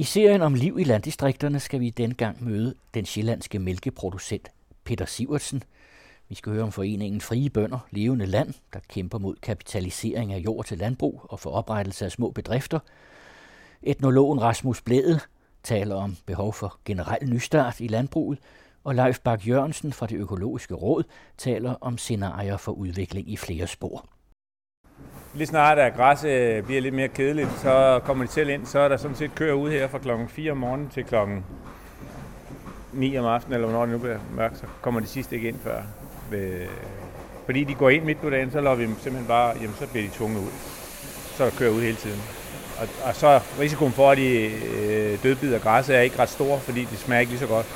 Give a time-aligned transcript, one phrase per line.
[0.00, 4.48] I serien om liv i landdistrikterne skal vi dengang møde den sjællandske mælkeproducent
[4.84, 5.62] Peter Sivertsen.
[6.28, 10.64] Vi skal høre om foreningen Frie Bønder Levende Land, der kæmper mod kapitalisering af jord
[10.64, 12.78] til landbrug og for oprettelse af små bedrifter.
[13.82, 15.20] Etnologen Rasmus Blæde
[15.62, 18.38] taler om behov for generel nystart i landbruget,
[18.84, 21.02] og Leif Bak Jørgensen fra det økologiske råd
[21.38, 24.08] taler om scenarier for udvikling i flere spor.
[25.34, 28.66] Lige snart at græsset øh, bliver lidt mere kedeligt, så kommer de selv ind.
[28.66, 31.44] Så er der sådan set kører ud her fra klokken 4 om morgenen til klokken
[32.92, 35.58] 9 om aftenen, eller hvornår det nu bliver mørkt, så kommer de sidste ikke ind
[35.64, 35.82] før.
[36.32, 36.66] Øh,
[37.44, 39.86] fordi de går ind midt på dagen, så lader vi dem simpelthen bare, jamen så
[39.86, 40.50] bliver de tvunget ud.
[41.36, 42.20] Så der kører ud hele tiden.
[42.80, 46.80] Og, og så risikoen for, at de øh, dødbider græsset er ikke ret stor, fordi
[46.80, 47.66] det smager ikke lige så godt.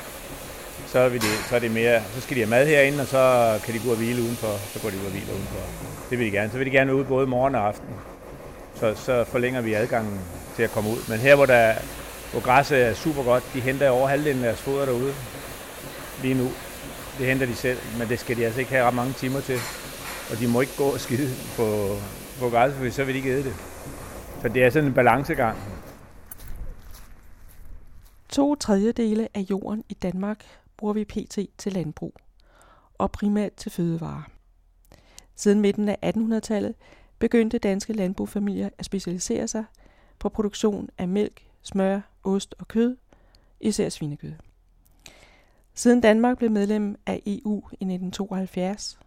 [0.87, 3.59] Så vil det, så er det mere, så skal de have mad herinde, og så
[3.65, 4.57] kan de gå og hvile udenfor.
[4.73, 5.94] Så går de ud og hvile udenfor.
[6.09, 6.51] Det vil de gerne.
[6.51, 7.89] Så vil de gerne ud både morgen og aften.
[8.75, 10.19] Så, så forlænger vi adgangen
[10.55, 11.09] til at komme ud.
[11.09, 11.73] Men her, hvor, der,
[12.31, 15.13] hvor græsset er super godt, de henter over halvdelen af deres foder derude
[16.21, 16.49] lige nu.
[17.17, 19.59] Det henter de selv, men det skal de altså ikke have ret mange timer til.
[20.31, 21.97] Og de må ikke gå og skide på,
[22.39, 23.55] på græsset, for så vil de ikke æde det.
[24.41, 25.57] Så det er sådan en balancegang.
[28.29, 30.37] To tredjedele af jorden i Danmark
[30.77, 31.37] bruger vi pt.
[31.57, 32.13] til landbrug,
[32.97, 34.34] og primært til fødevarer.
[35.35, 36.75] Siden midten af 1800-tallet
[37.19, 39.65] begyndte danske landbrugfamilier at specialisere sig
[40.19, 42.97] på produktion af mælk, smør, ost og kød,
[43.59, 44.33] især svinekød.
[45.73, 48.99] Siden Danmark blev medlem af EU i 1972,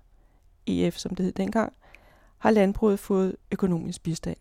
[0.66, 1.72] EF som det hed dengang,
[2.38, 4.36] har landbruget fået økonomisk bistand.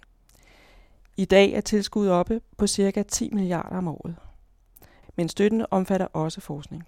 [1.18, 3.04] I dag er tilskuddet oppe på ca.
[3.04, 4.16] 10 milliarder om året.
[5.16, 6.84] Men støtten omfatter også forskning.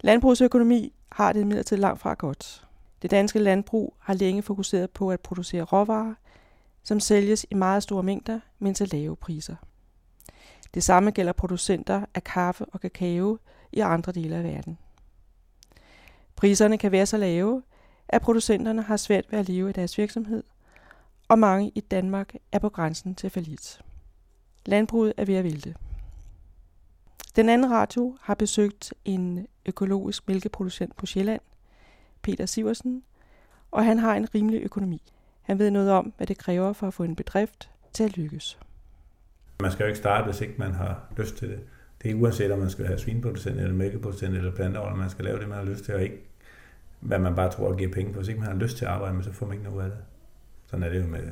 [0.00, 2.66] Landbrugsøkonomi har det imidlertid langt fra godt.
[3.02, 6.14] Det danske landbrug har længe fokuseret på at producere råvarer,
[6.82, 9.56] som sælges i meget store mængder, men til lave priser.
[10.74, 13.38] Det samme gælder producenter af kaffe og kakao
[13.72, 14.78] i andre dele af verden.
[16.36, 17.62] Priserne kan være så lave,
[18.08, 20.42] at producenterne har svært ved at leve af deres virksomhed,
[21.28, 23.80] og mange i Danmark er på grænsen til falit.
[24.66, 25.74] Landbruget er ved at vælte.
[27.36, 31.40] Den anden radio har besøgt en økologisk mælkeproducent på Sjælland,
[32.22, 33.02] Peter Siversen,
[33.70, 35.02] og han har en rimelig økonomi.
[35.42, 38.58] Han ved noget om, hvad det kræver for at få en bedrift til at lykkes.
[39.60, 41.60] Man skal jo ikke starte, hvis ikke man har lyst til det.
[42.02, 45.38] Det er uanset, om man skal have svinproducent eller mælkeproducent eller planteavl, man skal lave
[45.38, 46.30] det, man har lyst til, og ikke
[47.00, 48.18] hvad man bare tror at giver penge på.
[48.18, 49.90] Hvis ikke man har lyst til at arbejde med, så får man ikke noget af
[49.90, 49.98] det.
[50.66, 51.28] Sådan er det jo med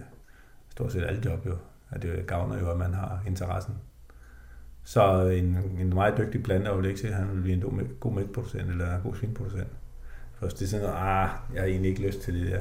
[0.71, 1.57] stort set alle job jo.
[1.91, 3.75] At det gavner jo, at man har interessen.
[4.85, 8.13] Så en, en meget dygtig planter vil ikke sige, at han vil blive en god
[8.13, 9.69] mælkeproducent eller en god svinproducent.
[10.39, 12.61] For hvis det er sådan noget, ah, jeg har egentlig ikke lyst til det der,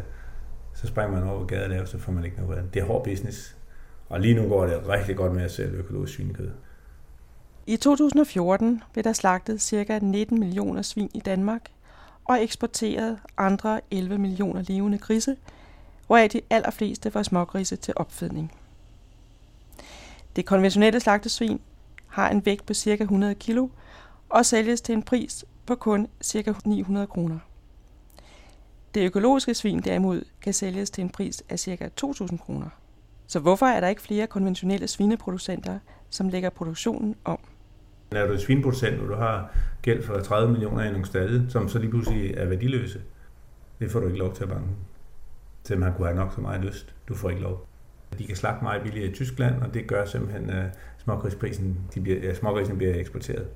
[0.73, 2.73] så springer man over gaden og så får man ikke noget af det.
[2.73, 3.57] Det er hård business.
[4.09, 6.49] Og lige nu går det rigtig godt med at sælge økologisk svinekød.
[7.67, 9.99] I 2014 blev der slagtet ca.
[9.99, 11.61] 19 millioner svin i Danmark
[12.25, 15.35] og eksporteret andre 11 millioner levende grise,
[16.07, 18.51] hvoraf de allerfleste var smågrise til opfedning.
[20.35, 21.61] Det konventionelle slagtesvin
[22.07, 23.03] har en vægt på ca.
[23.03, 23.57] 100 kg
[24.29, 26.53] og sælges til en pris på kun ca.
[26.65, 27.39] 900 kroner.
[28.97, 31.89] Det økologiske svin derimod kan sælges til en pris af ca.
[32.03, 32.69] 2.000 kroner.
[33.27, 37.39] Så hvorfor er der ikke flere konventionelle svineproducenter, som lægger produktionen om?
[38.11, 41.69] Er du en svineproducent, og du har gæld for 30 millioner i nogle stalle, som
[41.69, 43.01] så lige pludselig er værdiløse,
[43.79, 44.69] det får du ikke lov til at banke.
[45.63, 46.95] Selvom han kunne have nok så meget lyst.
[47.07, 47.67] Du får ikke lov.
[48.17, 52.19] De kan slagte meget billigere i Tyskland, og det gør simpelthen, at smågrisprisen, de bliver,
[52.19, 53.47] ja, smågrisen bliver eksporteret.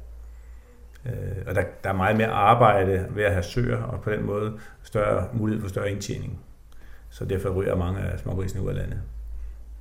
[1.06, 1.12] Øh,
[1.48, 4.54] og der, der er meget mere arbejde ved at have søer, og på den måde
[4.84, 6.40] større mulighed for større indtjening.
[7.10, 9.02] Så derfor ryger mange af smågrisene ud af landet.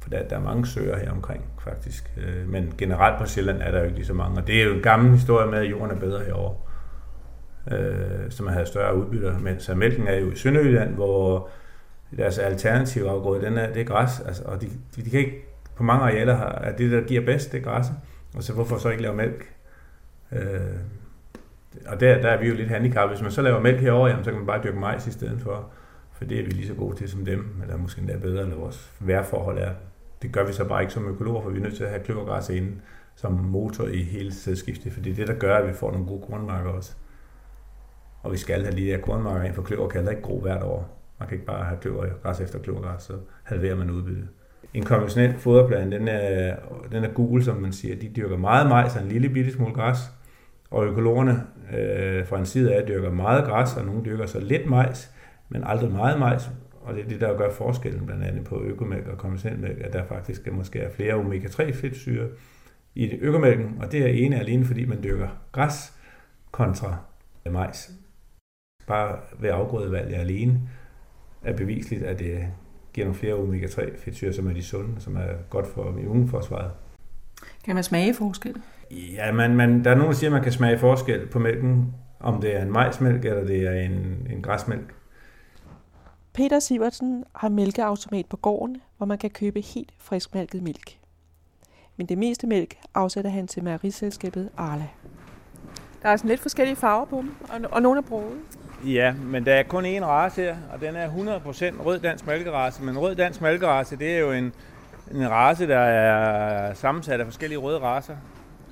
[0.00, 2.12] For der, der er mange søer her omkring, faktisk.
[2.16, 4.40] Øh, men generelt på Sjælland er der jo ikke lige så mange.
[4.40, 6.54] Og det er jo en gammel historie med, at jorden er bedre herovre.
[7.70, 9.38] Øh, så man havde større udbytter.
[9.38, 11.48] Men så mælken er jo i Sønderjylland, hvor
[12.16, 14.20] deres alternative afgrøde, den er, det er græs.
[14.20, 14.66] Altså, og de,
[14.96, 15.44] de, de kan ikke,
[15.76, 17.86] på mange arealer er det, der giver bedst, det er græs.
[18.36, 19.54] Og så hvorfor så ikke lave mælk?
[20.32, 20.40] Øh,
[21.86, 23.16] og der, der er vi jo lidt handicappede.
[23.16, 25.40] Hvis man så laver mælk herover, jamen, så kan man bare dyrke majs i stedet
[25.40, 25.70] for.
[26.12, 28.56] For det er vi lige så gode til som dem, eller måske endda bedre, eller
[28.56, 29.70] vores vejrforhold er.
[30.22, 32.02] Det gør vi så bare ikke som økologer, for vi er nødt til at have
[32.02, 32.72] kløvergræs inde
[33.16, 36.06] som motor i hele sædskiftet, for det er det, der gør, at vi får nogle
[36.06, 36.92] gode kornmarker også.
[38.22, 40.96] Og vi skal have lige af kornmarker ind, for kløver kan ikke gro hvert år.
[41.18, 43.12] Man kan ikke bare have kløvergræs efter kløvergræs, så
[43.42, 44.28] halverer man udbyttet.
[44.74, 46.56] En konventionel foderplan, den er,
[46.92, 47.96] den er gul, som man siger.
[47.96, 49.98] De dyrker meget majs og en lille bitte smule græs.
[50.70, 54.66] Og økologerne øh, fra en side af dyrker meget græs, og nogle dyrker så lidt
[54.66, 55.10] majs,
[55.48, 56.50] men aldrig meget majs.
[56.82, 60.04] Og det er det, der gør forskellen blandt andet på økomælk og konventionelmælk, at der
[60.04, 62.28] faktisk er måske er flere omega-3 fedtsyre
[62.94, 65.92] i økomælken, og det er ene alene, fordi man dyrker græs
[66.50, 66.96] kontra
[67.50, 67.90] majs.
[68.86, 70.60] Bare ved afgrødevalg alene
[71.42, 72.46] er bevisligt, at det
[72.92, 76.70] giver nogle flere omega-3 fedtsyre, som er de sunde, som er godt for immunforsvaret.
[77.64, 78.56] Kan man smage forskel?
[78.90, 81.94] Ja, man, man, der er nogen, der siger, at man kan smage forskel på mælken,
[82.20, 84.94] om det er en majsmælk eller det er en, en græsmælk.
[86.32, 90.98] Peter Sivertsen har mælkeautomat på gården, hvor man kan købe helt friskmælket mælk.
[91.96, 94.88] Men det meste mælk afsætter han til mejeriselskabet Arla.
[96.02, 98.40] Der er sådan lidt forskellige farver på dem, og, og nogle er brune.
[98.86, 102.82] Ja, men der er kun én race her, og den er 100% rød dansk mælkerace.
[102.82, 104.52] Men rød dansk mælkerace, det er jo en,
[105.14, 108.16] en race, der er sammensat af forskellige røde racer.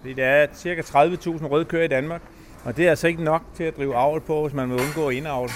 [0.00, 0.80] Fordi der er ca.
[0.80, 2.22] 30.000 røde køer i Danmark,
[2.64, 5.10] og det er altså ikke nok til at drive avl på, hvis man vil undgå
[5.10, 5.50] indavl.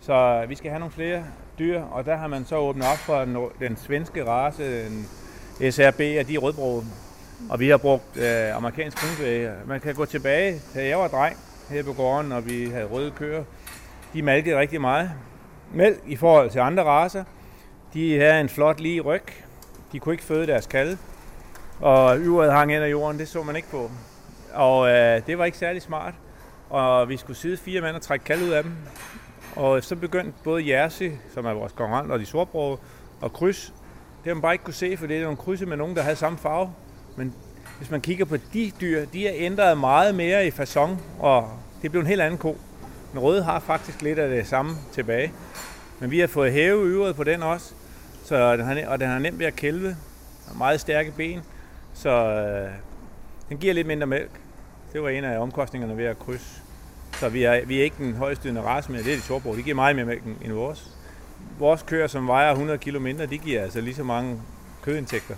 [0.00, 1.24] Så vi skal have nogle flere
[1.58, 5.06] dyr, og der har man så åbnet op for den, den svenske race, den
[5.72, 6.84] SRB, og de er.
[7.50, 9.50] Og vi har brugt øh, amerikansk kronvæg.
[9.66, 11.36] Man kan gå tilbage, da jeg var dreng
[11.70, 13.44] her på gården, og vi havde røde køer.
[14.12, 15.10] De malkede rigtig meget
[15.74, 17.24] mælk i forhold til andre raser.
[17.94, 19.22] De havde en flot lige ryg.
[19.92, 20.98] De kunne ikke føde deres kalve.
[21.80, 23.90] Og yveret hang ind af jorden, det så man ikke på.
[24.54, 26.14] Og øh, det var ikke særlig smart.
[26.70, 28.72] Og vi skulle sidde fire mænd og trække kald ud af dem.
[29.56, 32.76] Og så begyndte både Jersey, som er vores konkurrent, og de sortbrøde,
[33.20, 33.72] og kryds.
[34.24, 36.02] Det har man bare ikke kunne se, for det er nogle krydse med nogen, der
[36.02, 36.72] havde samme farve.
[37.16, 37.34] Men
[37.78, 41.50] hvis man kigger på de dyr, de er ændret meget mere i fason, og
[41.82, 42.58] det blev en helt anden ko.
[43.12, 45.32] Den røde har faktisk lidt af det samme tilbage.
[46.00, 47.74] Men vi har fået hæve øvret på den også,
[48.24, 49.96] så den har, og den har nemt ved at kælve.
[50.48, 51.42] Har meget stærke ben,
[52.00, 52.70] så øh,
[53.48, 54.30] den giver lidt mindre mælk.
[54.92, 56.62] Det var en af omkostningerne ved at krydse.
[57.12, 59.02] Så vi er, vi er ikke den højstydende race mere.
[59.02, 59.56] Det er de Torborg.
[59.56, 60.90] De giver meget mere mælk end vores.
[61.58, 64.42] Vores køer, som vejer 100 kg mindre, de giver altså lige så mange
[64.82, 65.34] kødindtægter.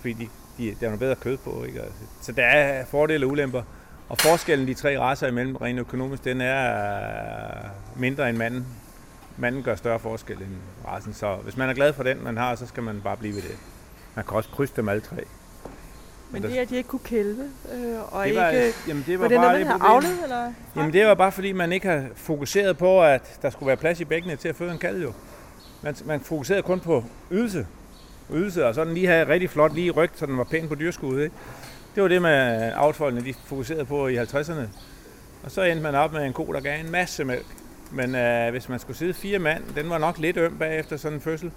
[0.00, 1.64] Fordi de, de, der er noget bedre kød på.
[1.64, 1.80] Ikke?
[1.80, 3.62] Altså, så der er fordele og ulemper.
[4.08, 6.74] Og forskellen de tre racer imellem rent økonomisk, den er
[7.64, 8.66] øh, mindre end manden.
[9.36, 10.56] Manden gør større forskel end
[10.88, 11.14] racen.
[11.14, 13.42] Så hvis man er glad for den, man har, så skal man bare blive ved
[13.42, 13.56] det.
[14.14, 15.24] Man kan også krydse dem alle tre.
[16.30, 17.42] Men det er, at de ikke kunne kælve,
[17.74, 18.72] øh, og det var, ikke...
[18.88, 20.52] Jamen, det var, var det bare noget, man havde avlet, eller?
[20.76, 24.00] Jamen det var bare fordi, man ikke har fokuseret på, at der skulle være plads
[24.00, 25.12] i bækkene til at føde en kalv jo.
[25.82, 27.66] Man, man fokuserede kun på ydelse.
[28.32, 30.74] Ydelse, og så den lige havde rigtig flot lige ryg, så den var pæn på
[30.74, 31.22] dyrskuddet.
[31.24, 31.34] Ikke?
[31.94, 34.62] Det var det med avlsfolkene, de fokuserede på i 50'erne.
[35.44, 37.46] Og så endte man op med en ko, der gav en masse mælk.
[37.92, 41.18] Men øh, hvis man skulle sidde fire mand, den var nok lidt øm bagefter sådan
[41.18, 41.50] en fødsel.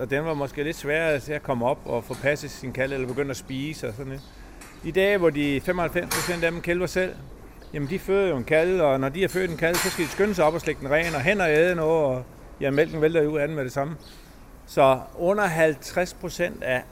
[0.00, 2.92] Og den var måske lidt sværere til at komme op og få passet sin kalv,
[2.92, 4.22] eller begynde at spise og sådan noget.
[4.84, 7.14] I dag, hvor de 95% af dem kælver selv,
[7.74, 10.04] jamen de føder jo en kalv, og når de har født en kalv, så skal
[10.04, 12.24] de skynde sig op og slække den ren, og hen og æde noget, og
[12.60, 13.96] ja, mælken vælter ud af den med det samme.
[14.66, 16.82] Så under 50% af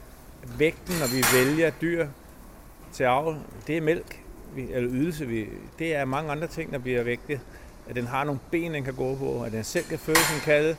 [0.57, 2.07] vægten, når vi vælger dyr
[2.93, 4.19] til avl, det er mælk,
[4.57, 5.27] eller ydelse.
[5.27, 5.45] Vi,
[5.79, 7.39] det er mange andre ting, der bliver vægtet.
[7.89, 10.39] At den har nogle ben, den kan gå på, at den selv kan føde sin
[10.39, 10.75] kalve,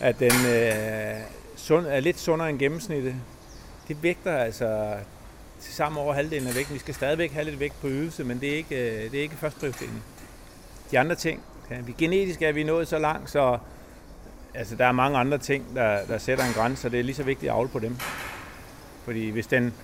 [0.00, 1.20] at den øh,
[1.64, 3.14] sund, er lidt sundere end gennemsnittet.
[3.88, 4.94] Det vægter altså
[5.60, 6.74] til sammen over halvdelen af vægten.
[6.74, 9.22] Vi skal stadigvæk have lidt vægt på ydelse, men det er ikke, øh, det er
[9.22, 10.02] ikke først prioriteten.
[10.90, 13.58] De andre ting, ja, vi, genetisk er vi nået så langt, så
[14.54, 17.14] altså, der er mange andre ting, der, der sætter en grænse, og det er lige
[17.14, 17.96] så vigtigt at avle på dem.
[19.04, 19.74] Fordi hvis den,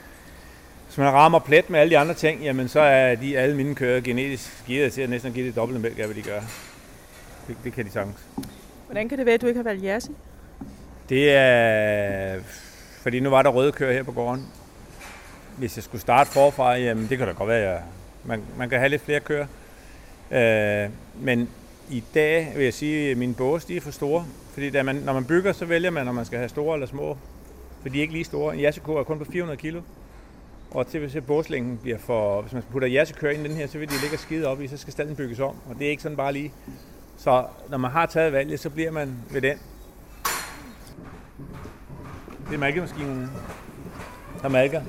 [0.87, 3.75] hvis man rammer plet med alle de andre ting, jamen så er de alle mine
[3.75, 6.41] kører genetisk gearet til at næsten give det dobbelte mælk af, hvad de gør.
[7.49, 8.17] Det, det kan de sagtens.
[8.87, 10.13] Hvordan kan det være, at du ikke har valgt Jersey?
[11.11, 12.41] Det er,
[13.03, 14.47] fordi nu var der røde køer her på gården.
[15.59, 17.83] Hvis jeg skulle starte forfra, jamen det kan da godt være, jeg,
[18.25, 19.47] man, man kan have lidt flere køer.
[20.31, 20.91] Øh,
[21.21, 21.49] men
[21.91, 24.27] i dag vil jeg sige, at mine bås de er for store.
[24.53, 26.87] Fordi da man, når man bygger, så vælger man, om man skal have store eller
[26.87, 27.19] små.
[27.83, 28.55] For de er ikke lige store.
[28.55, 29.81] En jasseko er kun på 400 kilo.
[30.71, 32.43] Og til hvis båslængden bliver for...
[32.43, 34.63] Hvis man putter jassekøer ind i den her, så vil de ligge og skide op
[34.63, 35.57] i, så skal stallen bygges om.
[35.71, 36.53] Og det er ikke sådan bare lige.
[37.19, 39.59] Så når man har taget valget, så bliver man ved den.
[42.51, 43.29] Det er malkemaskinerne,
[44.43, 44.81] der malker.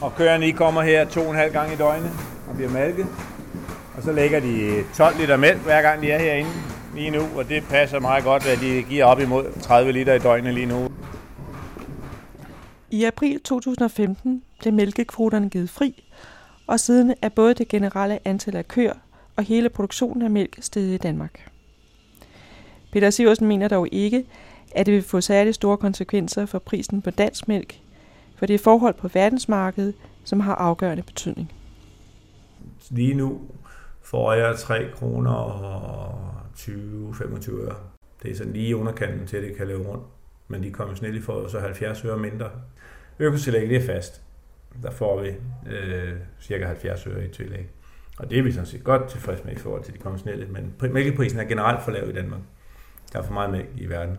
[0.00, 2.10] Og køerne I kommer her to og en halv gang i døgnet
[2.48, 3.06] og bliver malket.
[3.96, 6.50] Og så lægger de 12 liter mælk, hver gang de er herinde
[6.94, 7.20] lige nu.
[7.36, 10.66] Og det passer meget godt, at de giver op imod 30 liter i døgnet lige
[10.66, 10.88] nu.
[12.90, 16.04] I april 2015 blev mælkekvoterne givet fri,
[16.66, 18.94] og siden er både det generelle antal af køer
[19.36, 21.50] og hele produktionen af mælk steget i Danmark.
[22.92, 24.24] Peter Siversen mener dog ikke,
[24.74, 27.78] at det vil få særligt store konsekvenser for prisen på dansk mælk,
[28.36, 29.94] for det er forhold på verdensmarkedet,
[30.24, 31.52] som har afgørende betydning.
[32.90, 33.40] Lige nu
[34.02, 37.74] får jeg 3 kroner og 20-25 øre.
[38.22, 40.04] Det er sådan lige underkanten til, at det kan løbe rundt.
[40.48, 42.50] Men de kommer konventionelle for så 70 øre mindre.
[43.18, 44.22] Økotillægget det er fast.
[44.82, 45.28] der får vi
[45.70, 47.66] øh, cirka 70 øre i tillæg.
[48.18, 50.74] Og det er vi sådan set godt tilfredse med i forhold til de konventionelle, men
[50.92, 52.40] mælkeprisen er generelt for lav i Danmark.
[53.12, 54.18] Der er for meget mælk i verden.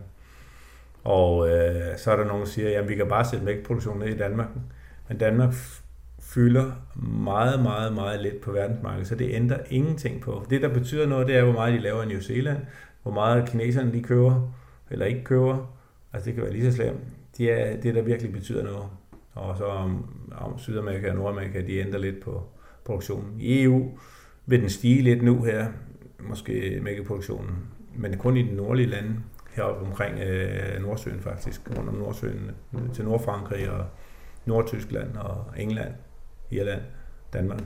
[1.04, 4.16] Og øh, så er der nogen, der siger, at vi kan bare sætte mælkeproduktionen ned
[4.16, 4.48] i Danmark.
[5.08, 5.54] Men Danmark
[6.20, 6.72] fylder
[7.24, 10.46] meget, meget, meget lidt på verdensmarkedet, så det ændrer ingenting på.
[10.50, 12.58] Det, der betyder noget, det er, hvor meget de laver i New Zealand,
[13.04, 14.54] hvor meget kineserne de køber,
[14.92, 15.76] eller ikke køber.
[16.14, 17.00] Altså det kan være lige så slemt.
[17.38, 18.90] Det er det, der virkelig betyder noget.
[19.34, 20.06] Og så om,
[20.38, 22.44] om Sydamerika og Nordamerika, de ændrer lidt på
[22.86, 23.36] produktionen.
[23.40, 23.98] I EU
[24.46, 25.68] vil den stige lidt nu her,
[26.20, 27.56] måske mælkeproduktionen,
[27.96, 29.16] men kun i de nordlige lande,
[29.56, 32.52] heroppe omkring øh, Nordsøen faktisk, rundt om Nordsøen,
[32.94, 33.86] til Nordfrankrig og
[34.46, 35.94] Nordtyskland og England,
[36.52, 36.82] Irland,
[37.34, 37.64] Danmark.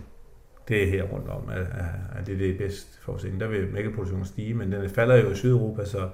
[0.67, 1.67] Det er her rundt om, at,
[2.15, 3.41] at det er det bedste forudsætning.
[3.41, 6.09] Der vil mælkeproduktionen stige, men den falder jo i Sydeuropa, så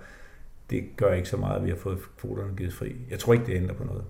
[0.69, 2.95] det gør ikke så meget, at vi har fået kvoterne givet fri.
[3.09, 4.03] Jeg tror ikke, det ændrer på noget.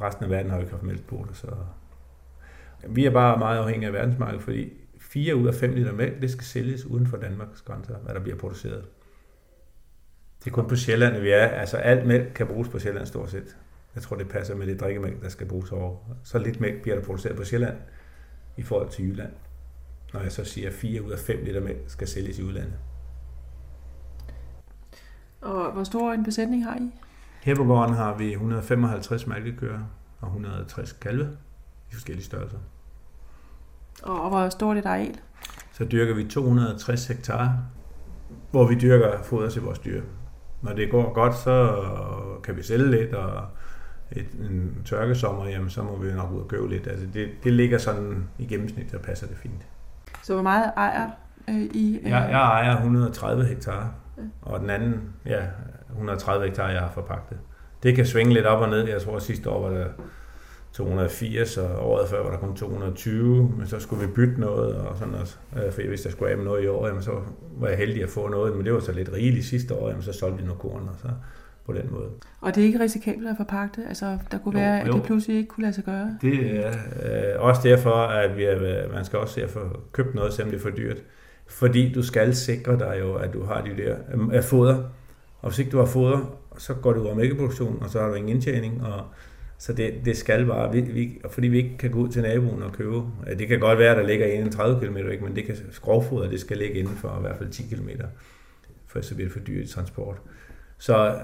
[0.00, 1.46] Resten af verden har jo ikke haft mælkekvoter, så
[2.88, 6.30] vi er bare meget afhængige af verdensmarkedet, fordi 4 ud af 5 liter mælk, det
[6.30, 8.84] skal sælges uden for Danmarks grænser, hvad der bliver produceret.
[10.44, 11.46] Det er kun på Sjælland, vi er.
[11.46, 13.56] Altså alt mælk kan bruges på Sjælland stort set.
[13.94, 15.96] Jeg tror, det passer med det drikkemælk, der skal bruges over.
[16.24, 17.76] Så lidt mælk bliver der produceret på Sjælland
[18.56, 19.32] i forhold til Jylland.
[20.12, 22.74] Når jeg så siger, at 4 ud af 5 liter mælk skal sælges i udlandet.
[25.40, 26.90] Og hvor stor en besætning har I?
[27.42, 29.80] Her på gården har vi 155 mælkekøer
[30.20, 31.28] og 160 kalve
[31.90, 32.58] i forskellige størrelser.
[34.02, 35.20] Og hvor stort et areal?
[35.72, 37.58] Så dyrker vi 260 hektar,
[38.50, 40.02] hvor vi dyrker foder til vores dyr.
[40.62, 41.84] Når det går godt, så
[42.44, 43.42] kan vi sælge lidt, og
[44.12, 46.86] et, en tørkesommer, jamen, så må vi nok ud og købe lidt.
[46.86, 49.66] Altså det, det ligger sådan i gennemsnit, der passer det fint.
[50.22, 51.10] Så hvor meget ejer
[51.48, 51.98] øh, I?
[52.04, 52.10] Øh...
[52.10, 53.94] Jeg, jeg ejer 130 hektar,
[54.42, 55.40] og den anden, ja,
[55.90, 57.38] 130 hektar, jeg har forpagtet.
[57.82, 58.88] Det kan svinge lidt op og ned.
[58.88, 59.86] Jeg tror, at sidste år var der
[60.72, 64.96] 280, og året før var der kun 220, men så skulle vi bytte noget, og
[64.98, 65.38] sådan noget.
[65.56, 67.10] Øh, for hvis der skulle af med noget i år, jamen, så
[67.58, 70.02] var jeg heldig at få noget, men det var så lidt rigeligt sidste år, jamen,
[70.02, 71.08] så solgte vi noget korn, og så
[71.66, 72.08] på den måde.
[72.40, 73.82] Og det er ikke risikabelt at forpagte?
[73.88, 76.18] Altså, der kunne jo, være, at det pludselig ikke kunne lade sig gøre?
[76.22, 79.60] Det er øh, også derfor, at vi er, man skal også se at få
[79.92, 81.02] købt noget, selvom det er for dyrt.
[81.46, 83.96] Fordi du skal sikre dig jo, at du har de der
[84.34, 84.82] øh, foder.
[85.40, 88.14] Og hvis ikke du har foder, så går du over mælkeproduktion, og så har du
[88.14, 89.04] ingen indtjening, og
[89.62, 92.62] så det, det skal bare, vi, vi, fordi vi ikke kan gå ud til naboen
[92.62, 93.02] og købe.
[93.38, 96.40] Det kan godt være, at der ligger 31 km, ikke, men det kan skrovfoder, det
[96.40, 97.88] skal ligge inden for i hvert fald 10 km,
[98.86, 100.16] for så bliver det for dyrt i transport.
[100.78, 101.20] Så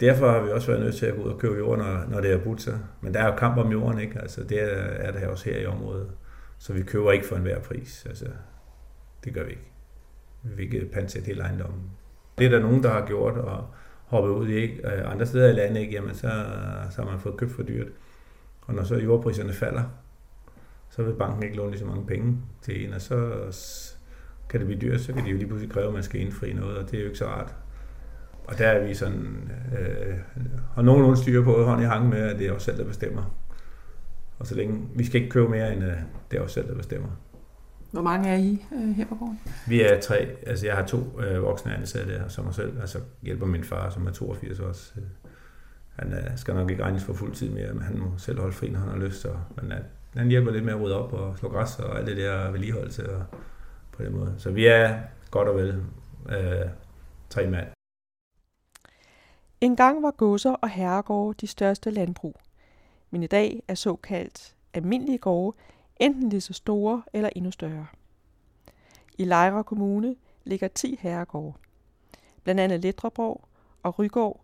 [0.00, 2.20] derfor har vi også været nødt til at gå ud og købe jord, når, når
[2.20, 2.78] det er budt sig.
[3.00, 4.18] Men der er jo kamp om jorden, ikke?
[4.20, 6.10] Altså, det er, er der også her i området.
[6.58, 8.06] Så vi køber ikke for enhver pris.
[8.08, 8.26] Altså,
[9.24, 9.70] det gør vi ikke.
[10.42, 11.82] Vi vil ikke pansætte hele ejendommen.
[12.38, 13.66] Det er der nogen, der har gjort, og
[14.10, 16.30] hoppet ud i ikke, øh, andre steder i landet, ikke, jamen så,
[16.90, 17.86] så har man fået købt for dyrt.
[18.60, 19.82] Og når så jordpriserne falder,
[20.90, 23.16] så vil banken ikke låne lige så mange penge til en, og så
[24.48, 26.52] kan det blive dyrt, så kan de jo lige pludselig kræve, at man skal indfri
[26.52, 27.54] noget, og det er jo ikke så rart.
[28.44, 30.14] Og der er vi sådan, øh,
[30.74, 33.36] har nogenlunde styr på hånd i hang med, at det er os selv, der bestemmer.
[34.38, 35.96] Og så længe, vi skal ikke købe mere, end øh,
[36.30, 37.08] det er os selv, der bestemmer.
[37.90, 39.40] Hvor mange er I øh, her på gården?
[39.68, 40.16] Vi er tre.
[40.46, 42.80] Altså, jeg har to øh, voksne ansatte her, som mig selv.
[42.80, 44.92] Altså, hjælper min far, som er 82 også.
[45.98, 48.52] Han øh, skal nok ikke regnes for fuld tid mere, men han må selv holde
[48.52, 49.24] fri, når han har lyst.
[49.24, 49.78] Og, men øh,
[50.14, 53.14] han hjælper lidt med at rydde op og slå græs og alt det der vedligeholdelse
[53.14, 53.24] og
[53.92, 54.34] på den måde.
[54.38, 54.98] Så vi er
[55.30, 55.82] godt og vel
[56.28, 56.68] øh,
[57.30, 57.66] tre mand.
[59.60, 62.36] En gang var godser og herregårde de største landbrug,
[63.10, 65.56] men i dag er såkaldt almindelige gårde
[66.00, 67.86] enten lige så store eller endnu større.
[69.18, 71.58] I Lejre Kommune ligger 10 herregårde,
[72.44, 73.48] blandt andet Letreborg
[73.82, 74.40] og Rygård,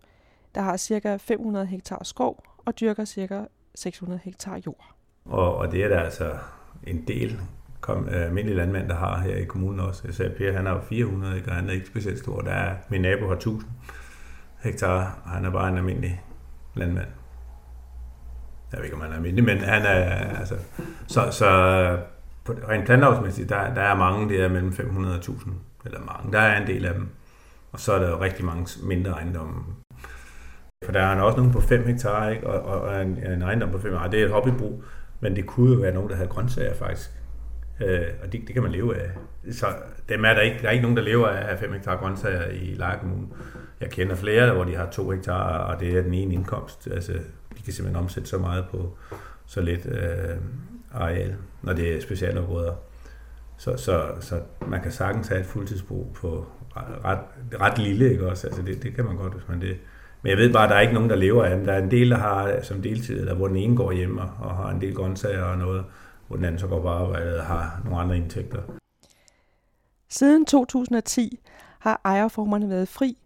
[0.54, 1.16] der har ca.
[1.16, 3.46] 500 hektar skov og dyrker ca.
[3.75, 4.94] 600 hektar jord.
[5.25, 6.38] Og, og det er der altså
[6.86, 7.40] en del
[7.80, 10.02] kom, øh, almindelige landmænd, der har her i kommunen også.
[10.04, 11.50] Jeg sagde, Per, han har 400, ikke?
[11.50, 12.40] han er ikke specielt stor.
[12.40, 13.70] Der er, min nabo har 1000
[14.62, 16.22] hektar, og han er bare en almindelig
[16.75, 17.08] landmand.
[18.73, 20.54] Jeg ved ikke, om han er almindelig, men han er, altså,
[21.06, 21.49] så, så
[22.44, 25.54] på, rent planlovsmæssigt, der, der er mange, der er mellem 500 og 1000,
[25.85, 27.08] eller mange, der er en del af dem.
[27.73, 29.64] Og så er der jo rigtig mange mindre ejendomme.
[30.85, 32.46] For der er også nogen på 5 hektar, ikke?
[32.46, 34.85] Og, og, og en, en ejendom på 5 hektar, det er et hobbybrug,
[35.20, 37.11] men det kunne jo være nogen, der havde grøntsager faktisk.
[37.80, 39.11] Øh, og det, det kan man leve af.
[39.52, 39.66] Så
[40.08, 42.75] dem er der, ikke, der er ikke nogen, der lever af 5 hektar grøntsager i
[42.75, 43.26] Leje Kommune.
[43.80, 46.88] Jeg kender flere, hvor de har 2 hektar, og det er den ene indkomst.
[46.92, 47.12] Altså,
[47.59, 48.97] de kan simpelthen omsætte så meget på
[49.47, 50.37] så lidt øh,
[50.95, 52.75] areal, når det er specialområder.
[53.56, 56.47] Så, så, så man kan sagtens have et fuldtidsbrug på
[57.04, 57.18] ret,
[57.61, 58.47] ret lille, ikke også?
[58.47, 59.76] Altså det, det kan man godt, hvis man det.
[60.23, 61.64] Men jeg ved bare, at der er ikke nogen, der lever af dem.
[61.64, 64.56] Der er en del, der har som deltid, eller hvor den ene går hjemme og
[64.56, 65.85] har en del grøntsager og noget,
[66.26, 68.59] hvor den anden så går på arbejde og har nogle andre indtægter.
[70.09, 71.40] Siden 2010
[71.78, 73.18] har ejerformerne været fri,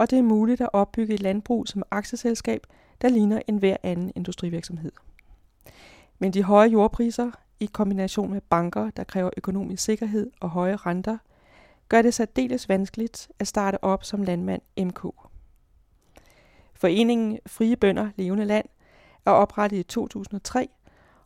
[0.00, 2.66] og det er muligt at opbygge et landbrug som aktieselskab,
[3.02, 4.92] der ligner en hver anden industrivirksomhed.
[6.18, 7.30] Men de høje jordpriser
[7.60, 11.18] i kombination med banker, der kræver økonomisk sikkerhed og høje renter,
[11.88, 15.06] gør det særdeles vanskeligt at starte op som landmand MK.
[16.74, 18.66] Foreningen Frie Bønder Levende Land
[19.26, 20.68] er oprettet i 2003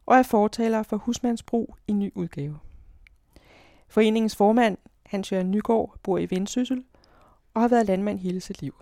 [0.07, 2.59] og er fortaler for husmandsbrug i ny udgave.
[3.89, 4.77] Foreningens formand,
[5.07, 6.85] Hans Jørgen Nygaard, bor i Vendsyssel
[7.55, 8.75] og har været landmand hele sit liv.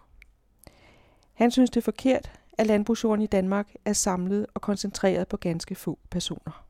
[1.35, 5.75] Han synes det er forkert, at landbrugsjorden i Danmark er samlet og koncentreret på ganske
[5.75, 6.65] få personer.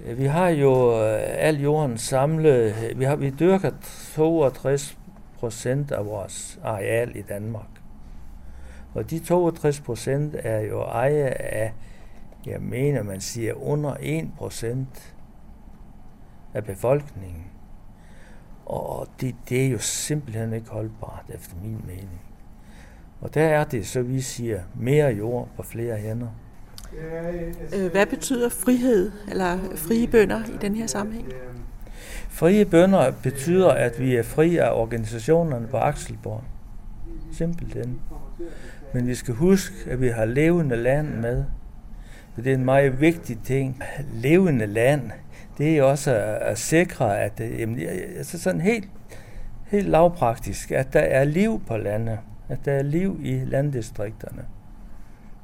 [0.00, 2.74] Øh, vi har jo øh, al jorden samlet.
[2.96, 3.70] Vi, har, vi dyrker
[4.14, 4.98] 62
[5.38, 7.68] procent af vores areal i Danmark.
[8.94, 11.72] Og de 62 procent er jo ejet af,
[12.46, 15.14] jeg mener, man siger under 1 procent
[16.54, 17.44] af befolkningen.
[18.66, 22.20] Og det, det er jo simpelthen ikke holdbart, efter min mening.
[23.20, 26.28] Og der er det, så vi siger, mere jord på flere hænder.
[27.74, 31.26] Øh, hvad betyder frihed, eller frie bønder i den her sammenhæng?
[32.28, 36.44] Frie bønder betyder, at vi er fri af organisationerne på Akselborg.
[37.32, 38.00] Simpelthen.
[38.94, 41.44] Men vi skal huske, at vi har levende land med.
[42.36, 43.82] Det er en meget vigtig ting.
[44.12, 45.10] Levende land,
[45.58, 47.80] det er også at, sikre, at jamen,
[48.16, 48.88] altså sådan helt,
[49.66, 52.18] helt lavpraktisk, at der er liv på landet.
[52.48, 54.44] At der er liv i landdistrikterne.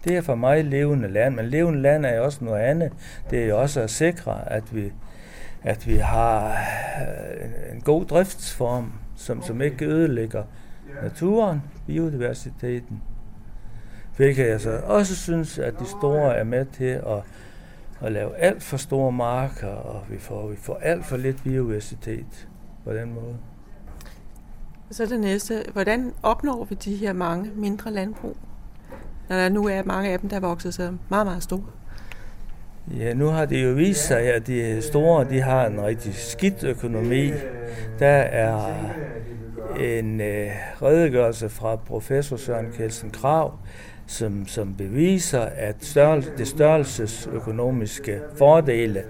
[0.04, 2.92] Det er for mig levende land, men levende land er jo også noget andet.
[3.30, 4.92] Det er jo også at sikre, at vi,
[5.62, 10.42] at vi har øh, en god driftsform, som, som ikke ødelægger
[11.02, 13.02] naturen, biodiversiteten.
[14.16, 17.22] Hvilket jeg så også synes, at de store er med til at,
[18.02, 22.48] at lave alt for store marker, og vi får, vi får alt for lidt biodiversitet
[22.84, 23.36] på den måde.
[24.90, 25.64] Så det næste.
[25.72, 28.36] Hvordan opnår vi de her mange mindre landbrug?
[29.28, 31.64] Når der nu er mange af dem, der er vokset sig meget, meget store.
[32.98, 36.64] Ja, nu har det jo vist sig, at de store de har en rigtig skidt
[36.64, 37.30] økonomi.
[37.98, 38.74] Der er
[39.80, 40.50] en øh,
[40.82, 43.58] redegørelse fra professor Søren Kelsen Krav,
[44.12, 49.02] som, som beviser, at størrelse, det størrelsesøkonomiske fordele,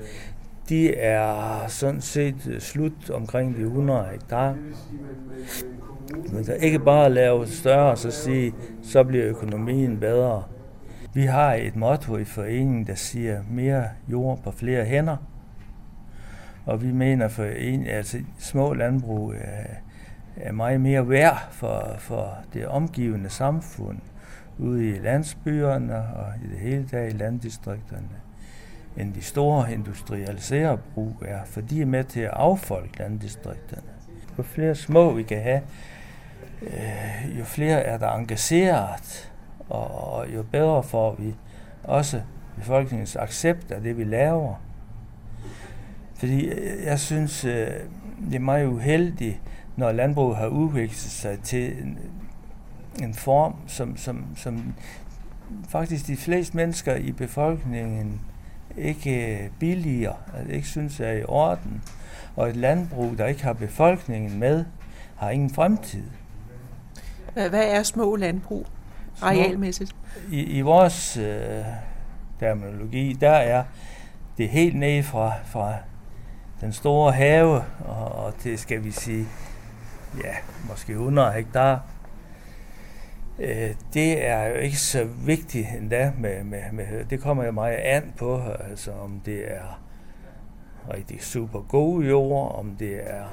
[0.69, 4.57] de er sådan set øh, slut omkring de 100 hektar.
[6.33, 10.43] Man kan ikke bare lave større og så sige, så bliver økonomien bedre.
[11.15, 15.17] Vi har et motto i foreningen, der siger mere jord på flere hænder.
[16.67, 19.65] Og vi mener, for en, altså små landbrug er,
[20.37, 23.99] er meget mere værd for, for det omgivende samfund
[24.63, 28.09] ude i landsbyerne og i det hele taget i landdistrikterne,
[28.97, 33.89] end de store industrialiserede brug er, for de er med til at affolke landdistrikterne.
[34.39, 35.61] Jo flere små vi kan have,
[36.63, 39.33] øh, jo flere er der engageret,
[39.69, 41.35] og jo bedre får vi
[41.85, 42.21] også
[42.57, 44.55] befolkningens accept af det, vi laver.
[46.15, 47.67] Fordi øh, jeg synes, øh,
[48.31, 49.41] det er meget uheldigt,
[49.77, 51.97] når landbruget har udviklet sig til
[53.03, 54.75] en, form, som, som, som
[55.69, 58.21] faktisk de fleste mennesker i befolkningen
[58.77, 61.83] ikke billiger, altså ikke synes er i orden.
[62.37, 64.65] Og et landbrug, der ikke har befolkningen med,
[65.17, 66.05] har ingen fremtid.
[67.33, 68.67] Hvad, hvad er små landbrug
[69.23, 69.97] arealmæssigt?
[70.31, 71.65] I, i vores øh,
[72.41, 73.65] terminologi, der er
[74.39, 75.75] det helt ned fra, fra
[76.61, 79.27] den store have og, og til, skal vi sige,
[80.25, 80.35] ja,
[80.69, 81.81] måske 100 hektar.
[83.39, 87.77] Øh, det er jo ikke så vigtigt endda med, med, med det kommer jo meget
[87.77, 88.41] an på,
[88.71, 89.81] altså om det er
[90.95, 93.25] rigtig super god jord, om det er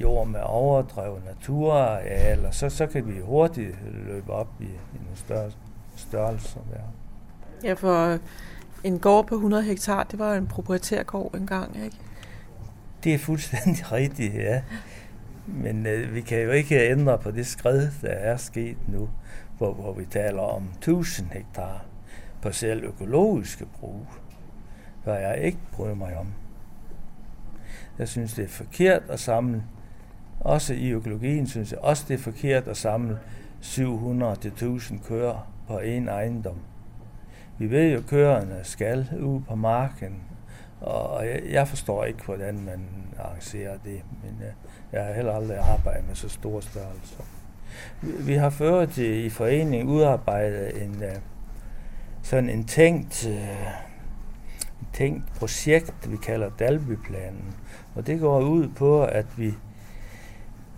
[0.00, 5.50] jord med overdrevet naturarealer, så, så kan vi hurtigt løbe op i, i nogle større
[5.96, 6.60] størrelser.
[6.72, 7.68] Ja.
[7.68, 8.18] ja, for
[8.84, 11.96] en gård på 100 hektar, det var en proprietær gård engang, ikke?
[13.04, 14.62] Det er fuldstændig rigtigt, ja.
[15.54, 19.08] Men øh, vi kan jo ikke ændre på det skridt, der er sket nu,
[19.58, 21.84] hvor, hvor vi taler om 1000 hektar
[22.42, 24.06] på selv økologiske brug,
[25.04, 26.32] hvad jeg ikke bryder mig om.
[27.98, 29.62] Jeg synes, det er forkert at samle
[30.40, 33.18] også i økologien synes jeg også, det er forkert at samle
[33.62, 36.58] 700-1000 køer på en ejendom.
[37.58, 40.22] Vi ved jo, at køerne skal ud på marken,
[40.80, 42.88] og jeg forstår ikke, hvordan man
[43.18, 44.52] arrangerer det, men øh,
[44.92, 47.24] jeg har heller aldrig arbejdet med så store størrelser.
[48.00, 51.16] Vi har ført øh, i foreningen udarbejdet en øh,
[52.22, 53.26] sådan en tænkt,
[54.80, 57.54] en tænkt projekt, vi kalder Dalbyplanen.
[57.94, 59.54] Og det går ud på, at vi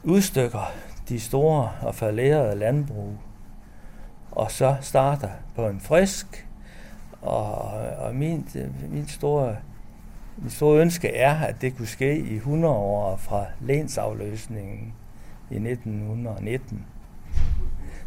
[0.02, 0.72] udstykker
[1.08, 3.12] de store og falderede landbrug,
[4.30, 6.46] og så starter på en frisk.
[7.22, 7.54] Og,
[7.98, 8.48] og min,
[8.90, 9.56] min store
[10.36, 14.94] min store ønske er, at det kunne ske i 100 år fra lensafløsningen
[15.50, 16.84] i 1919.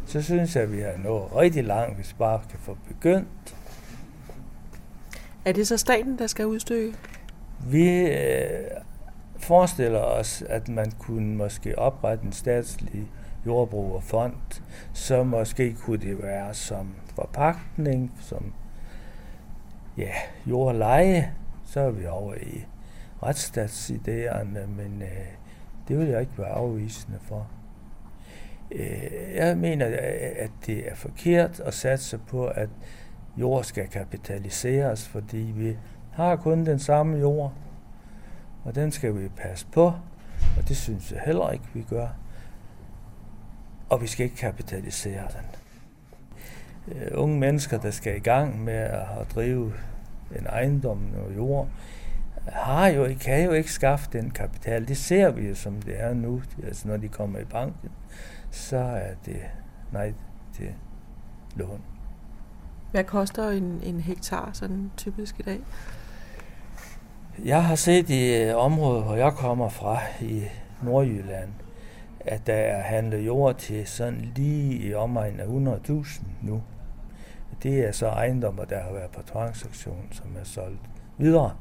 [0.06, 3.56] Så synes jeg, at vi har nået rigtig langt, hvis vi bare kan få begyndt.
[5.44, 6.96] Er det så staten, der skal udstykke?
[7.66, 8.70] Vi øh,
[9.38, 13.06] forestiller os, at man kunne måske oprette en statslig
[13.46, 14.34] jordbrugerfond,
[14.92, 18.52] så måske kunne det være som forpagtning, som
[19.98, 20.12] ja,
[20.46, 21.32] jordleje,
[21.76, 22.64] så er vi over i
[23.22, 25.26] retsstatsidéerne, men øh,
[25.88, 27.48] det vil jeg ikke være afvisende for.
[28.70, 29.94] Øh, jeg mener, øh,
[30.36, 32.68] at det er forkert at satse på, at
[33.36, 35.76] jord skal kapitaliseres, fordi vi
[36.12, 37.52] har kun den samme jord,
[38.64, 39.86] og den skal vi passe på,
[40.56, 42.08] og det synes jeg heller ikke, vi gør.
[43.88, 45.46] Og vi skal ikke kapitalisere den.
[46.96, 49.72] Øh, unge mennesker, der skal i gang med at drive
[50.38, 51.68] en ejendom og jord,
[52.48, 54.88] har jo, kan jo ikke skaffe den kapital.
[54.88, 56.42] Det ser vi jo, som det er nu.
[56.64, 57.90] Altså, når de kommer i banken,
[58.50, 59.40] så er det
[59.92, 60.12] nej
[60.52, 60.68] til
[61.56, 61.80] lån.
[62.90, 65.60] Hvad koster en, en hektar sådan typisk i dag?
[67.44, 70.42] Jeg har set i øh, området, hvor jeg kommer fra, i
[70.82, 71.50] Nordjylland,
[72.20, 75.44] at der er handlet jord til sådan lige i omegn af
[75.88, 76.62] 100.000 nu.
[77.62, 80.80] Det er så ejendommer, der har været på transaktion, som er solgt
[81.18, 81.56] videre.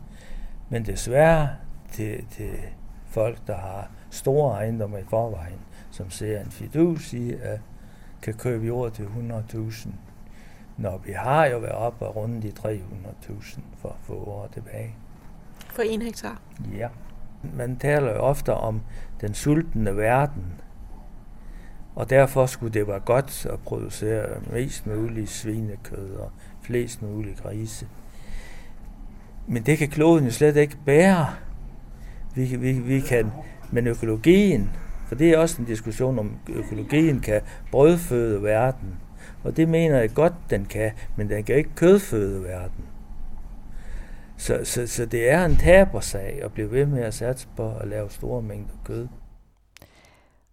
[0.70, 1.50] Men desværre
[1.92, 2.52] til, til
[3.06, 5.60] folk, der har store ejendommer i forvejen,
[5.92, 7.60] som ser en fidus i, at
[8.22, 9.90] kan købe jord til 100.000,
[10.78, 14.96] når vi har jo været op og rundt de 300.000 for få år tilbage.
[15.70, 16.42] For en hektar?
[16.78, 16.88] Ja.
[17.54, 18.82] Man taler jo ofte om
[19.22, 20.62] den sultne verden,
[21.96, 26.32] og derfor skulle det være godt at producere mest muligt svinekød og
[26.62, 27.88] flest muligt grise.
[29.48, 31.28] Men det kan kloden jo slet ikke bære.
[32.36, 33.32] Vi, vi, vi kan,
[33.72, 34.72] men økologien,
[35.08, 38.98] for det er også en diskussion om, økologien kan brødføde verden.
[39.44, 42.86] Og det mener jeg godt, den kan, men den kan ikke kødføde verden.
[44.38, 47.88] Så, så, så det er en tabersag at blive ved med at satse på at
[47.88, 49.08] lave store mængder kød.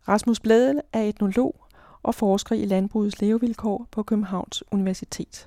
[0.08, 1.64] Rasmus Bladel er etnolog
[2.02, 5.46] og forsker i landbrugets levevilkår på Københavns Universitet.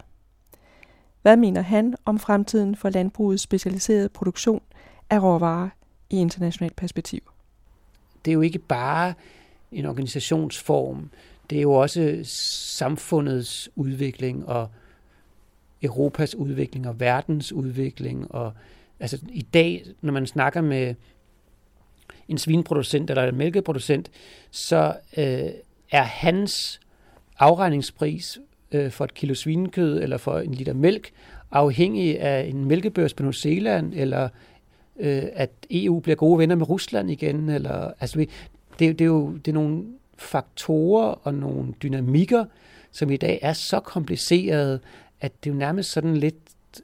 [1.22, 4.62] Hvad mener han om fremtiden for landbrugets specialiserede produktion
[5.10, 5.70] af råvarer
[6.10, 7.22] i internationalt perspektiv?
[8.26, 9.14] Det er jo ikke bare
[9.72, 11.10] en organisationsform,
[11.50, 14.70] det er jo også samfundets udvikling og
[15.82, 18.32] Europas udvikling og verdens udvikling.
[18.32, 18.54] Og,
[19.00, 20.96] altså, I dag, når man snakker med
[22.30, 24.12] en svinproducent eller en mælkeproducent,
[24.52, 25.50] så øh,
[25.92, 26.80] er hans
[27.40, 28.40] afregningspris
[28.72, 31.12] øh, for et kilo svinekød eller for en liter mælk
[31.52, 34.30] afhængig af en mælkebørs på New Zealand, eller
[35.00, 37.50] øh, at EU bliver gode venner med Rusland igen.
[37.50, 38.20] Eller, altså,
[38.80, 39.84] det, det er jo det er nogle
[40.18, 42.46] faktorer og nogle dynamikker,
[42.92, 44.80] som i dag er så komplicerede,
[45.22, 46.36] at det er jo nærmest sådan lidt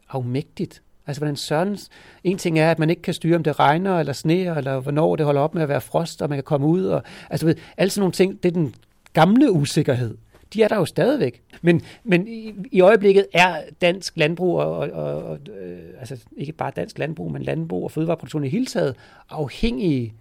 [0.09, 0.81] afmægtigt.
[1.11, 1.77] Altså, hvordan søren...
[2.23, 5.15] En ting er, at man ikke kan styre, om det regner eller sneer, eller hvornår
[5.15, 6.85] det holder op med at være frost, og man kan komme ud.
[6.85, 8.75] Og, altså, ved, alle sådan nogle ting, det er den
[9.13, 10.17] gamle usikkerhed.
[10.53, 11.41] De er der jo stadigvæk.
[11.61, 16.71] Men, men i, i øjeblikket er dansk landbrug, og, og, og øh, altså ikke bare
[16.75, 18.95] dansk landbrug, men landbrug og fødevareproduktion i hele taget,
[19.29, 20.13] afhængige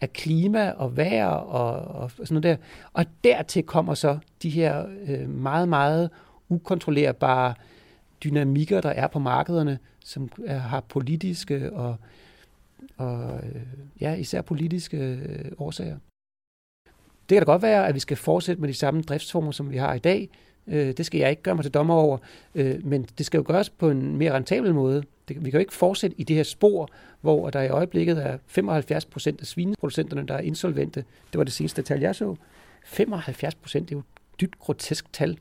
[0.00, 2.56] af klima og vejr og, og sådan noget der.
[2.92, 6.10] Og dertil kommer så de her øh, meget, meget
[6.48, 7.54] ukontrollerbare
[8.24, 11.96] dynamikker, der er på markederne, som er, har politiske og,
[12.96, 13.62] og øh,
[14.00, 15.96] ja, især politiske øh, årsager.
[17.28, 19.76] Det kan da godt være, at vi skal fortsætte med de samme driftsformer, som vi
[19.76, 20.28] har i dag.
[20.66, 22.18] Øh, det skal jeg ikke gøre mig til dommer over,
[22.84, 25.02] men det skal jo gøres på en mere rentabel måde.
[25.28, 26.88] Vi kan jo ikke fortsætte i det her spor,
[27.20, 31.04] hvor der i øjeblikket er 75 procent af svineproducenterne, der er insolvente.
[31.32, 32.36] Det var det seneste tal, jeg så.
[32.84, 35.38] 75 procent, det er jo et dybt grotesk tal.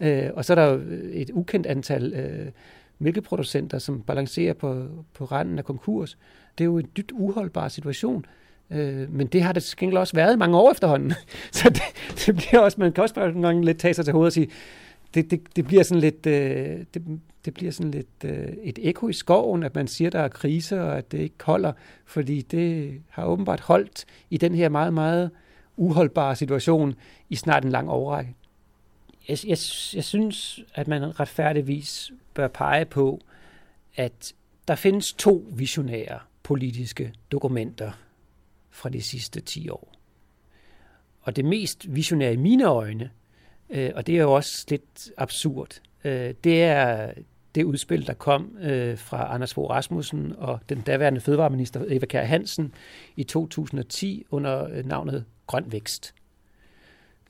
[0.00, 2.50] Øh, og så er der jo øh, et ukendt antal øh,
[2.98, 6.18] mælkeproducenter, som balancerer på, på randen af konkurs.
[6.58, 8.26] Det er jo en dybt uholdbar situation.
[8.70, 11.12] Øh, men det har det til også været i mange år efterhånden.
[11.52, 11.82] Så det,
[12.26, 14.32] det bliver også, man kan også bare nogle gange lidt tage sig til hovedet og
[14.32, 14.48] sige,
[15.14, 17.02] det, det, det bliver sådan lidt, øh, det,
[17.44, 20.82] det bliver sådan lidt øh, et ekko i skoven, at man siger, der er krise,
[20.82, 21.72] og at det ikke holder,
[22.06, 25.30] fordi det har åbenbart holdt i den her meget, meget
[25.76, 26.94] uholdbare situation
[27.30, 28.34] i snart en lang overrække.
[29.28, 29.58] Jeg, jeg,
[29.94, 33.20] jeg synes, at man retfærdigvis bør pege på,
[33.96, 34.34] at
[34.68, 37.92] der findes to visionære politiske dokumenter
[38.70, 39.92] fra de sidste 10 år.
[41.20, 43.10] Og det mest visionære i mine øjne,
[43.70, 47.12] øh, og det er jo også lidt absurd, øh, det er
[47.54, 52.24] det udspil, der kom øh, fra Anders Fogh Rasmussen og den daværende fødevareminister Eva Kjær
[52.24, 52.74] Hansen
[53.16, 56.14] i 2010 under øh, navnet Grøn Vækst.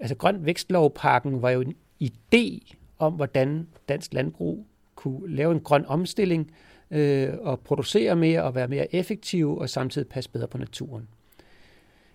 [0.01, 1.75] Altså Grøn Vækstlovpakken var jo en
[2.05, 6.51] idé om, hvordan dansk landbrug kunne lave en grøn omstilling
[6.91, 11.09] øh, og producere mere og være mere effektiv og samtidig passe bedre på naturen.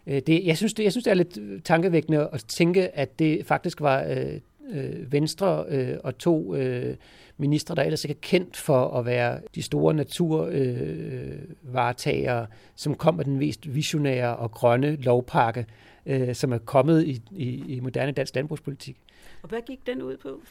[0.08, 3.20] Øh, det, jeg, synes, det, jeg synes, det er lidt øh, tankevækkende at tænke, at
[3.20, 4.40] det faktisk var øh,
[4.72, 6.96] øh, Venstre øh, og to øh,
[7.38, 13.16] ministre, der ellers ikke er kendt for at være de store naturvaretagere, øh, som kom
[13.16, 15.66] med den mest visionære og grønne lovpakke,
[16.06, 18.98] øh, som er kommet i, i, i moderne dansk landbrugspolitik.
[19.44, 20.42] Og hvad gik den ud på?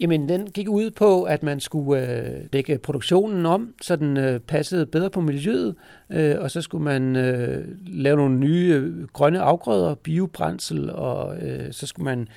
[0.00, 4.40] Jamen, den gik ud på, at man skulle øh, lægge produktionen om, så den øh,
[4.40, 5.74] passede bedre på miljøet,
[6.10, 11.72] øh, og så skulle man øh, lave nogle nye øh, grønne afgrøder, biobrændsel, og øh,
[11.72, 12.28] så skulle man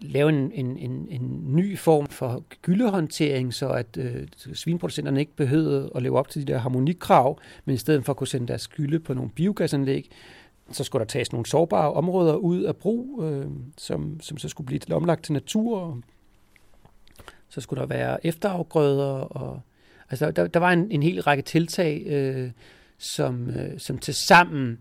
[0.00, 5.90] lave en, en, en, en ny form for gyldehåndtering, så at øh, svinproducenterne ikke behøvede
[5.94, 8.68] at leve op til de der harmonikrav, men i stedet for at kunne sende deres
[8.68, 10.10] gylde på nogle biogasanlæg,
[10.70, 13.46] så skulle der tages nogle sårbare områder ud af brug, øh,
[13.78, 16.00] som, som så skulle blive omlagt til natur.
[17.48, 19.12] Så skulle der være efterafgrøder.
[19.12, 19.60] Og,
[20.10, 22.50] altså, der, der var en, en hel række tiltag, øh,
[22.98, 24.78] som, øh, som til sammen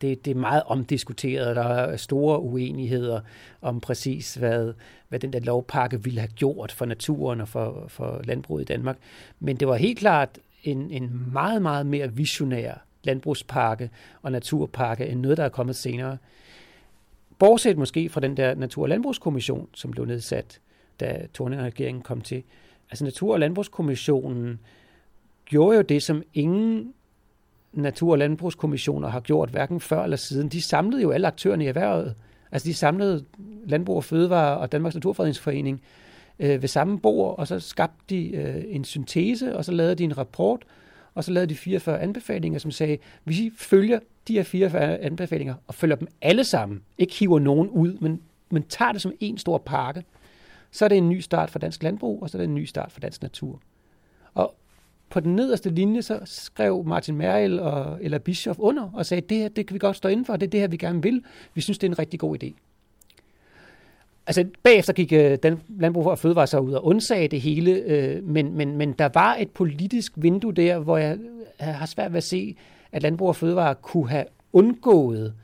[0.00, 1.56] det, det er meget omdiskuteret.
[1.56, 3.20] Der er store uenigheder
[3.62, 4.72] om præcis, hvad,
[5.08, 8.96] hvad den der lovpakke ville have gjort for naturen og for, for landbruget i Danmark.
[9.40, 13.90] Men det var helt klart en, en meget, meget mere visionær landbrugspakke
[14.22, 16.18] og naturpakke end noget, der er kommet senere.
[17.38, 20.60] Bortset måske fra den der Natur- og Landbrugskommission, som blev nedsat,
[21.00, 22.42] da Thorning-regeringen kom til.
[22.90, 24.60] Altså Natur- og Landbrugskommissionen
[25.44, 26.94] gjorde jo det, som ingen
[27.72, 30.48] Natur- og Landbrugskommissioner har gjort, hverken før eller siden.
[30.48, 32.14] De samlede jo alle aktørerne i erhvervet.
[32.52, 33.24] Altså de samlede
[33.64, 35.82] Landbrug og Fødevare og Danmarks Naturfredningsforening
[36.38, 40.04] øh, ved samme bord, og så skabte de øh, en syntese, og så lavede de
[40.04, 40.64] en rapport,
[41.14, 45.54] og så lavede de 44 anbefalinger, som sagde, hvis I følger de her 44 anbefalinger,
[45.66, 49.38] og følger dem alle sammen, ikke hiver nogen ud, men, men tager det som en
[49.38, 50.04] stor pakke,
[50.70, 52.64] så er det en ny start for dansk landbrug, og så er det en ny
[52.64, 53.60] start for dansk natur.
[54.34, 54.54] Og
[55.10, 59.36] på den nederste linje, så skrev Martin Merrill og, eller Bischof under og sagde, det
[59.36, 61.24] her, det kan vi godt stå inden for, det er det her, vi gerne vil.
[61.54, 62.67] Vi synes, det er en rigtig god idé.
[64.28, 68.24] Altså, bagefter gik øh, den Landbrug og Fødevare så ud og undsagde det hele, øh,
[68.24, 71.18] men, men, men der var et politisk vindue der, hvor jeg
[71.60, 72.56] øh, har svært ved at se,
[72.92, 75.34] at Landbrug og Fødevare kunne have undgået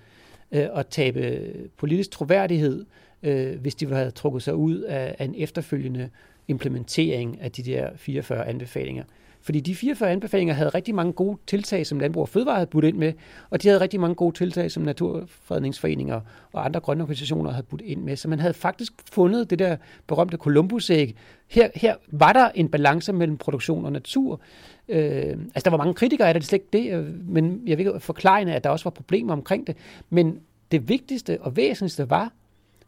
[0.52, 2.84] øh, at tabe politisk troværdighed,
[3.22, 6.10] øh, hvis de havde trukket sig ud af, af en efterfølgende
[6.48, 9.04] implementering af de der 44 anbefalinger.
[9.44, 12.84] Fordi de 44 anbefalinger havde rigtig mange gode tiltag, som Landbrug og Fødevare havde budt
[12.84, 13.12] ind med,
[13.50, 16.20] og de havde rigtig mange gode tiltag, som Naturfredningsforeninger
[16.52, 18.16] og andre grønne organisationer havde budt ind med.
[18.16, 19.76] Så man havde faktisk fundet det der
[20.06, 21.16] berømte Columbus-æg.
[21.48, 24.40] Her, her var der en balance mellem produktion og natur.
[24.88, 24.98] Øh,
[25.30, 27.86] altså, der var mange kritikere af det, det slet ikke det, øh, men jeg vil
[27.86, 29.76] ikke forklare, at der også var problemer omkring det.
[30.10, 30.40] Men
[30.72, 32.32] det vigtigste og væsentligste var,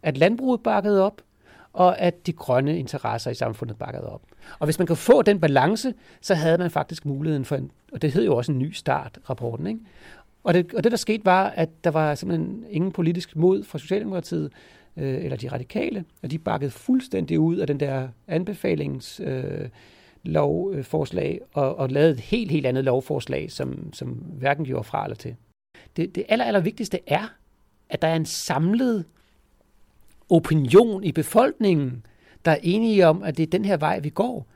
[0.03, 1.23] at landbruget bakkede op,
[1.77, 4.23] og at de grønne interesser i samfundet bakkede op.
[4.59, 8.03] Og hvis man kan få den balance, så havde man faktisk muligheden for en, og
[8.03, 9.81] det hed jo også en ny start, rapporten, ikke?
[10.45, 13.79] Og det, og det, der skete, var, at der var simpelthen ingen politisk mod fra
[13.79, 14.53] Socialdemokratiet
[14.97, 19.69] øh, eller de radikale, og de bakkede fuldstændig ud af den der anbefalings øh,
[20.23, 25.17] lovforslag og, og lavede et helt, helt andet lovforslag, som, som hverken gjorde fra eller
[25.17, 25.37] til.
[25.97, 27.33] Det, det aller, aller vigtigste er,
[27.89, 29.05] at der er en samlet
[30.31, 32.07] opinion i befolkningen,
[32.45, 34.47] der er enige om, at det er den her vej, vi går.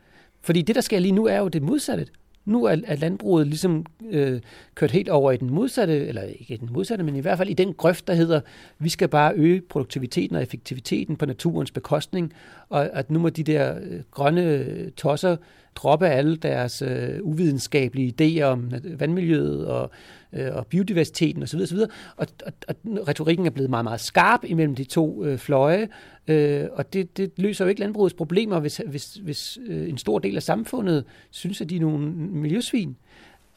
[0.40, 2.06] Fordi det, der sker lige nu, er jo det modsatte.
[2.44, 4.40] Nu er, er landbruget ligesom øh,
[4.74, 7.48] kørt helt over i den modsatte, eller ikke i den modsatte, men i hvert fald
[7.48, 8.40] i den grøft, der hedder,
[8.78, 12.32] vi skal bare øge produktiviteten og effektiviteten på naturens bekostning,
[12.68, 15.36] og at nu må de der øh, grønne tosser
[15.82, 19.90] droppe alle deres øh, uvidenskabelige idéer om vandmiljøet og,
[20.32, 21.60] øh, og biodiversiteten osv.
[21.60, 21.78] osv.
[22.16, 22.74] Og, og, og
[23.08, 25.88] retorikken er blevet meget, meget skarp imellem de to øh, fløje,
[26.28, 30.18] øh, og det, det løser jo ikke landbrugets problemer, hvis, hvis, hvis øh, en stor
[30.18, 32.96] del af samfundet synes, at de er nogle miljøsvin.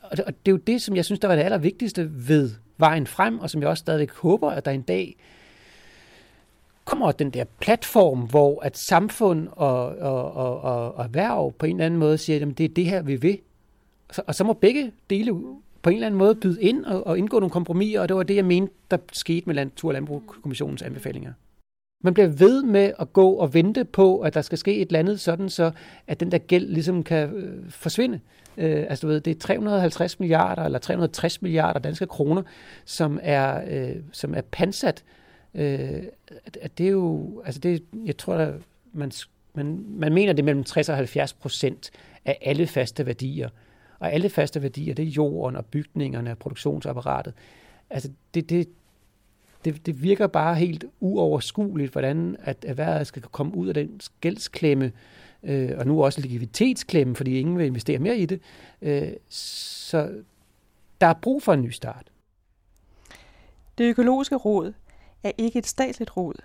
[0.01, 2.51] Og det, og det er jo det, som jeg synes, der var det allervigtigste ved
[2.77, 5.15] vejen frem, og som jeg også stadigvæk håber, at der en dag
[6.85, 10.72] kommer den der platform, hvor at samfund og, og, og, og, og
[11.03, 13.39] erhverv på en eller anden måde siger, at det er det her, vi vil.
[14.09, 15.33] Og så, og så må begge dele
[15.81, 18.23] på en eller anden måde byde ind og, og indgå nogle kompromiser, og det var
[18.23, 21.33] det, jeg mente, der skete med Natur- og Landbrugskommissionens anbefalinger.
[22.03, 24.99] Man bliver ved med at gå og vente på, at der skal ske et eller
[24.99, 25.71] andet sådan, så
[26.07, 28.19] at den der gæld ligesom kan øh, forsvinde.
[28.57, 32.41] Øh, altså du ved, det er 350 milliarder eller 360 milliarder danske kroner,
[32.85, 35.03] som er, øh, som er pansat.
[35.55, 36.03] Øh,
[36.61, 38.53] at det er jo, altså det, jeg tror, at
[38.93, 39.11] man,
[39.53, 41.91] man, man mener, det er mellem 60 og 70 procent
[42.25, 43.49] af alle faste værdier.
[43.99, 47.33] Og alle faste værdier, det er jorden og bygningerne og produktionsapparatet.
[47.89, 48.69] Altså det, det,
[49.65, 54.91] det, det virker bare helt uoverskueligt, hvordan at erhvervet skal komme ud af den gældsklemme,
[55.43, 58.41] øh, og nu også likviditetsklemme, fordi ingen vil investere mere i det.
[58.81, 60.11] Øh, så
[61.01, 62.11] der er brug for en ny start.
[63.77, 64.73] Det økologiske råd
[65.23, 66.35] er ikke et statsligt råd,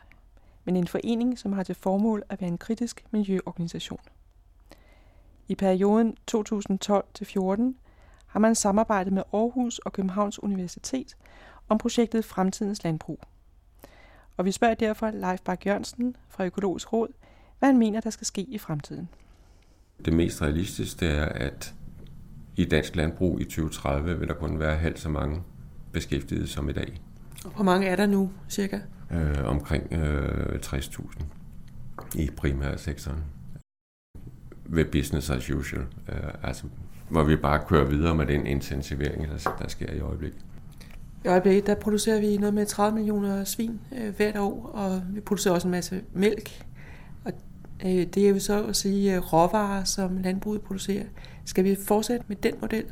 [0.68, 4.00] men en forening, som har til formål at være en kritisk miljøorganisation.
[5.48, 7.74] I perioden 2012-14
[8.26, 11.16] har man samarbejdet med Aarhus og Københavns Universitet
[11.68, 13.20] om projektet Fremtidens Landbrug.
[14.36, 17.08] Og vi spørger derfor Leif Bak Jørgensen fra Økologisk Råd,
[17.58, 19.08] hvad han mener, der skal ske i fremtiden.
[20.04, 21.74] Det mest realistiske er, at
[22.56, 25.42] i dansk landbrug i 2030 vil der kun være halvt så mange
[25.92, 27.00] beskæftigede som i dag.
[27.44, 28.78] Og hvor mange er der nu, cirka?
[29.10, 31.24] Øh, omkring øh, 60.000
[32.14, 33.24] i primærsektoren.
[34.64, 35.82] Ved business as usual.
[36.08, 36.64] Øh, altså,
[37.08, 40.40] hvor vi bare kører videre med den intensivering, der, der sker i øjeblikket.
[41.24, 45.20] I øjeblikket der producerer vi noget med 30 millioner svin øh, hvert år, og vi
[45.20, 46.64] producerer også en masse mælk.
[47.24, 47.32] Og
[47.84, 51.04] øh, det er jo så at sige øh, råvarer, som landbruget producerer.
[51.44, 52.84] Skal vi fortsætte med den model?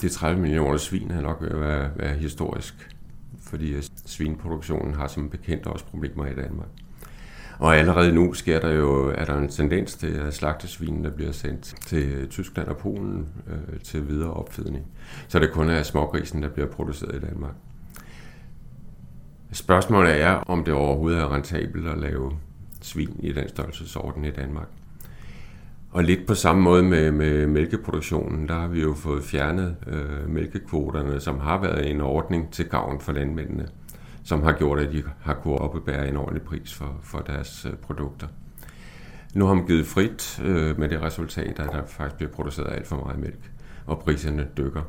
[0.00, 2.96] De 30 millioner svin er nok ved at være, være historisk,
[3.50, 6.68] fordi øh, svinproduktionen har som bekendt også problemer i Danmark.
[7.58, 11.74] Og allerede nu sker der jo, er der en tendens til, at slagtesvinen bliver sendt
[11.86, 14.86] til Tyskland og Polen øh, til videre opfedning.
[15.28, 17.54] Så det kun er smågrisen, der bliver produceret i Danmark.
[19.52, 22.32] Spørgsmålet er, om det overhovedet er rentabelt at lave
[22.80, 24.68] svin i den størrelsesorden i Danmark.
[25.90, 30.28] Og lidt på samme måde med, med mælkeproduktionen, der har vi jo fået fjernet øh,
[30.28, 33.68] mælkekvoterne, som har været en ordning til gavn for landmændene
[34.24, 37.72] som har gjort, at de har kunnet oppebære en ordentlig pris for, for deres øh,
[37.72, 38.26] produkter.
[39.34, 42.86] Nu har man givet frit øh, med det resultat, at der faktisk bliver produceret alt
[42.86, 43.52] for meget mælk,
[43.86, 44.82] og priserne dykker.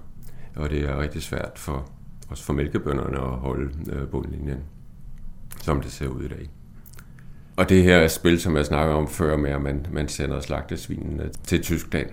[0.55, 1.89] Og det er rigtig svært for,
[2.29, 4.59] også for mælkebønderne at holde øh, bundlinjen,
[5.61, 6.49] som det ser ud i dag.
[7.61, 11.23] Og det her spil, som jeg snakker om før med, at man, man sender slagtesvinene
[11.23, 12.09] øh, til Tyskland,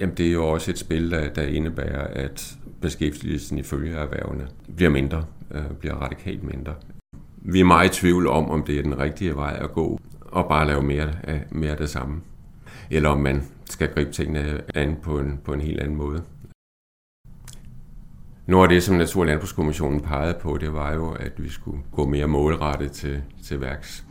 [0.00, 4.90] jamen det er jo også et spil, der, der indebærer, at beskæftigelsen ifølge erhvervene bliver
[4.90, 6.74] mindre øh, bliver radikalt mindre.
[7.36, 10.48] Vi er meget i tvivl om, om det er den rigtige vej at gå, og
[10.48, 12.20] bare lave mere af, mere af det samme.
[12.90, 16.22] Eller om man skal gribe tingene an på en, på en helt anden måde.
[18.46, 21.78] Noget af det, som Natur- og Landbrugskommissionen pegede på, det var jo, at vi skulle
[21.92, 24.04] gå mere målrettet til, til værks.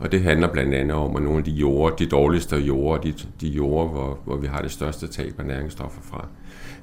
[0.00, 3.14] Og det handler blandt andet om, at nogle af de jorder, de dårligste jorder, de,
[3.40, 6.28] de jorder, hvor, hvor vi har det største tab af næringsstoffer fra,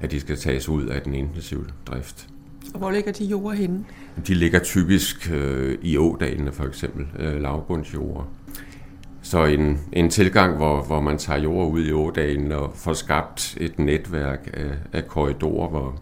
[0.00, 2.28] at de skal tages ud af den intensive drift.
[2.74, 3.84] Og hvor ligger de jorder henne?
[4.26, 8.28] De ligger typisk øh, i ådalene for eksempel, øh, lavbundsjorder.
[9.22, 13.56] Så en, en tilgang, hvor, hvor man tager jord ud i ådalen og får skabt
[13.60, 16.00] et netværk af, af korridorer, hvor,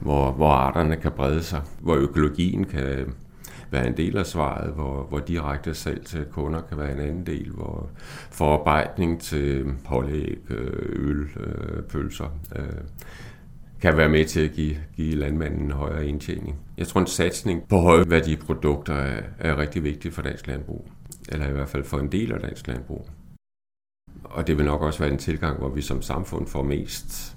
[0.00, 3.14] hvor, hvor arterne kan brede sig, hvor økologien kan
[3.74, 7.26] være en del af svaret, hvor, hvor direkte salg til kunder kan være en anden
[7.26, 7.90] del, hvor
[8.30, 12.84] forarbejdning til pålæg, øh, øl, øh, pølser, øh,
[13.80, 16.56] kan være med til at give, give landmanden en højere indtjening.
[16.78, 20.88] Jeg tror, en satsning på højværdige produkter er, er rigtig vigtig for dansk landbrug,
[21.28, 23.08] eller i hvert fald for en del af dansk landbrug.
[24.24, 27.36] Og det vil nok også være en tilgang, hvor vi som samfund får mest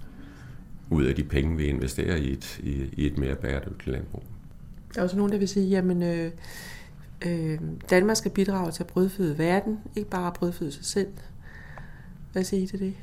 [0.89, 4.23] ud af de penge, vi investerer i et, i, i et mere bæredygtigt landbrug.
[4.97, 6.31] Der er også nogen, der vil sige, jamen øh,
[7.25, 11.07] øh, Danmark skal bidrage til at brødføde verden, ikke bare at brødføde sig selv.
[12.33, 12.93] Hvad siger I til det?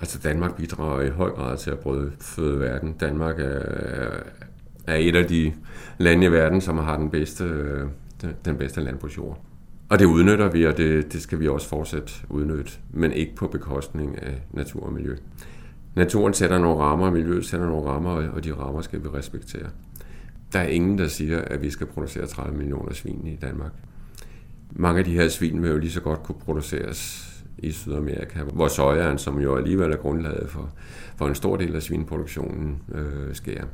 [0.00, 2.92] Altså Danmark bidrager i høj grad til at brødføde verden.
[2.92, 3.62] Danmark er,
[4.86, 5.52] er et af de
[5.98, 7.86] lande i verden, som har den bedste, øh,
[8.44, 9.44] den bedste landbrugsjord.
[9.88, 13.46] Og det udnytter vi, og det, det skal vi også fortsat udnytte, men ikke på
[13.46, 15.16] bekostning af natur og miljø.
[15.96, 19.70] Naturen sætter nogle rammer, og miljøet sætter nogle rammer, og de rammer skal vi respektere.
[20.54, 23.72] Der er ingen, der siger, at vi skal producere 30 millioner svin i Danmark.
[24.70, 28.68] Mange af de her svin vil jo lige så godt kunne produceres i Sydamerika, hvor
[28.68, 30.70] sojaen, som jo alligevel er grundlaget for,
[31.16, 33.64] for en stor del af svineproduktionen, øh, sker.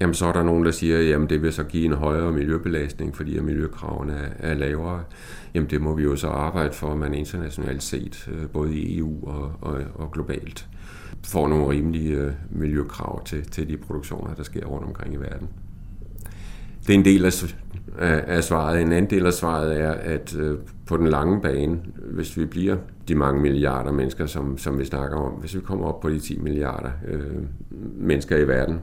[0.00, 3.16] Jamen så er der nogen, der siger, at det vil så give en højere miljøbelastning,
[3.16, 5.04] fordi at miljøkravene er, er lavere.
[5.54, 8.98] Jamen det må vi jo så arbejde for, at man internationalt set, øh, både i
[8.98, 10.68] EU og, og, og globalt,
[11.24, 15.48] får nogle rimelige øh, miljøkrav til, til de produktioner, der sker rundt omkring i verden.
[16.86, 17.44] Det er en del af,
[17.98, 18.82] af svaret.
[18.82, 21.78] En anden del af svaret er, at øh, på den lange bane,
[22.10, 22.76] hvis vi bliver
[23.08, 26.18] de mange milliarder mennesker, som, som vi snakker om, hvis vi kommer op på de
[26.18, 27.42] 10 milliarder øh,
[27.96, 28.80] mennesker i verden,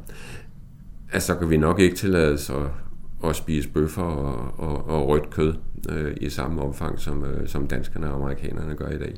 [1.14, 5.08] så så kan vi nok ikke tillade os at, at spise bøffer og, og, og
[5.08, 5.54] rødt kød
[5.90, 9.16] øh, i samme omfang, som, øh, som danskerne og amerikanerne gør i dag.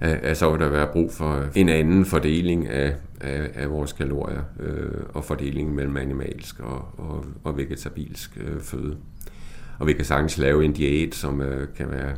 [0.00, 3.92] At, så vil der være brug for øh, en anden fordeling af, af, af vores
[3.92, 8.96] kalorier øh, og fordelingen mellem animalsk og, og, og vegetabilsk øh, føde.
[9.78, 12.16] Og vi kan sagtens lave en diæt, som øh, kan være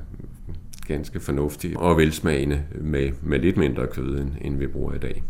[0.87, 5.23] ganske fornuftig og velsmagende med, med lidt mindre kød, end, end vi bruger i dag.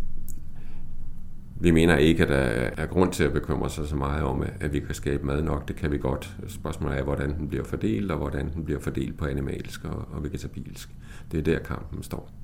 [1.61, 4.73] Vi mener ikke, at der er grund til at bekymre sig så meget om, at
[4.73, 5.69] vi kan skabe mad nok.
[5.69, 6.37] Det kan vi godt.
[6.49, 10.89] Spørgsmålet er, hvordan den bliver fordelt, og hvordan den bliver fordelt på animalsk og vegetabilsk.
[11.33, 12.42] Det er der kampen står.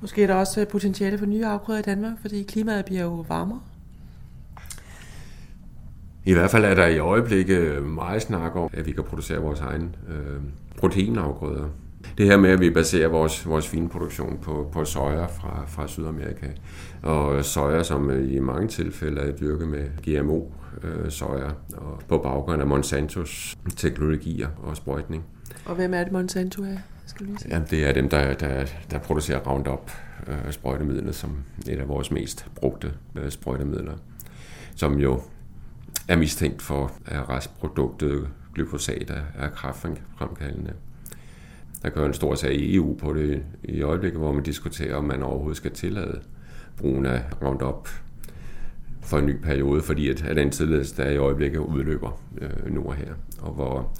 [0.00, 3.60] Måske er der også potentiale for nye afgrøder i Danmark, fordi klimaet bliver jo varmere.
[6.24, 9.60] I hvert fald er der i øjeblikket meget snak om, at vi kan producere vores
[9.60, 10.40] egen øh,
[10.78, 11.68] proteinafgrøder.
[12.18, 16.46] Det her med, at vi baserer vores, vores vinproduktion på, på soja fra, fra Sydamerika,
[17.02, 20.40] og soja, som i mange tilfælde er dyrket med GMO
[20.82, 21.10] øh,
[21.76, 25.24] og på baggrund af Monsantos teknologier og sprøjtning.
[25.66, 26.76] Og hvem er det, Monsanto er?
[27.06, 27.48] Skal lyse?
[27.48, 29.90] Jamen, det er dem, der, der, der producerer Roundup
[30.26, 31.38] øh, sprøjtemidlet som
[31.68, 33.94] et af vores mest brugte øh, sprøjtemidler,
[34.76, 35.22] som jo
[36.08, 40.72] er mistænkt for, at restproduktet glyfosat er kraftfremkaldende.
[41.82, 45.04] Der kører en stor sag i EU på det i øjeblikket, hvor man diskuterer, om
[45.04, 46.20] man overhovedet skal tillade
[46.76, 47.88] brugen af Roundup
[49.02, 52.84] for en ny periode, fordi at, at den tilladelse, der i øjeblikket udløber øh, nu
[52.84, 53.92] og her, og hvor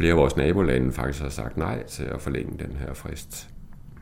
[0.00, 3.48] flere af vores nabolande faktisk har sagt nej til at forlænge den her frist.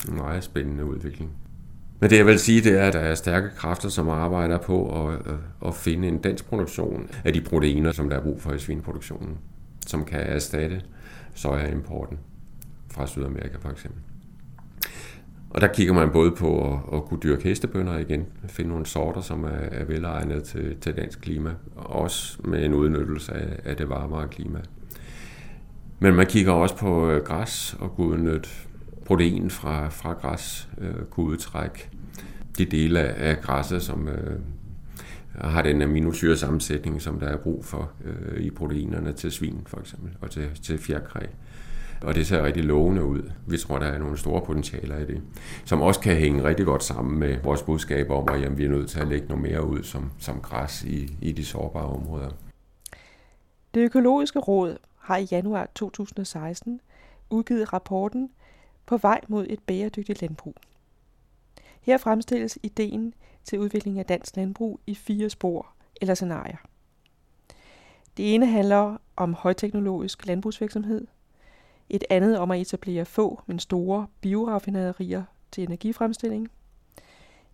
[0.09, 1.30] En meget spændende udvikling.
[2.01, 5.07] Men det jeg vil sige, det er, at der er stærke kræfter, som arbejder på
[5.09, 8.53] at, øh, at finde en dansk produktion af de proteiner, som der er brug for
[8.53, 9.38] i svineproduktionen,
[9.86, 10.82] som kan erstatte
[11.34, 12.18] sojaimporten
[12.90, 14.01] fra Sydamerika for eksempel.
[15.51, 19.20] Og der kigger man både på at, at kunne dyrke hestebønder igen, finde nogle sorter,
[19.20, 23.76] som er, er velegnet til, til dansk klima, og også med en udnyttelse af, af
[23.76, 24.59] det varmere klima.
[25.99, 28.49] Men man kigger også på øh, græs og kunne udnytte
[29.07, 31.90] protein fra, fra græs, øh, kunne udtrække
[32.59, 34.40] de dele af græsset, som øh,
[35.34, 39.80] har den aminosyre sammensætning, som der er brug for øh, i proteinerne til svin for
[39.80, 41.20] eksempel, og til, til fjerkræ.
[42.03, 43.22] Og det ser rigtig lovende ud.
[43.46, 45.22] Vi tror, der er nogle store potentialer i det,
[45.64, 48.68] som også kan hænge rigtig godt sammen med vores budskab om, at jamen, vi er
[48.68, 52.28] nødt til at lægge noget mere ud som, som græs i, i de sårbare områder.
[53.74, 54.76] Det økologiske råd
[55.09, 56.80] har i januar 2016
[57.30, 58.30] udgivet rapporten
[58.86, 60.54] På vej mod et bæredygtigt landbrug.
[61.80, 65.66] Her fremstilles ideen til udvikling af dansk landbrug i fire spor
[66.00, 66.56] eller scenarier.
[68.16, 71.06] Det ene handler om højteknologisk landbrugsvirksomhed,
[71.88, 76.50] et andet om at etablere få, men store bioraffinaderier til energifremstilling,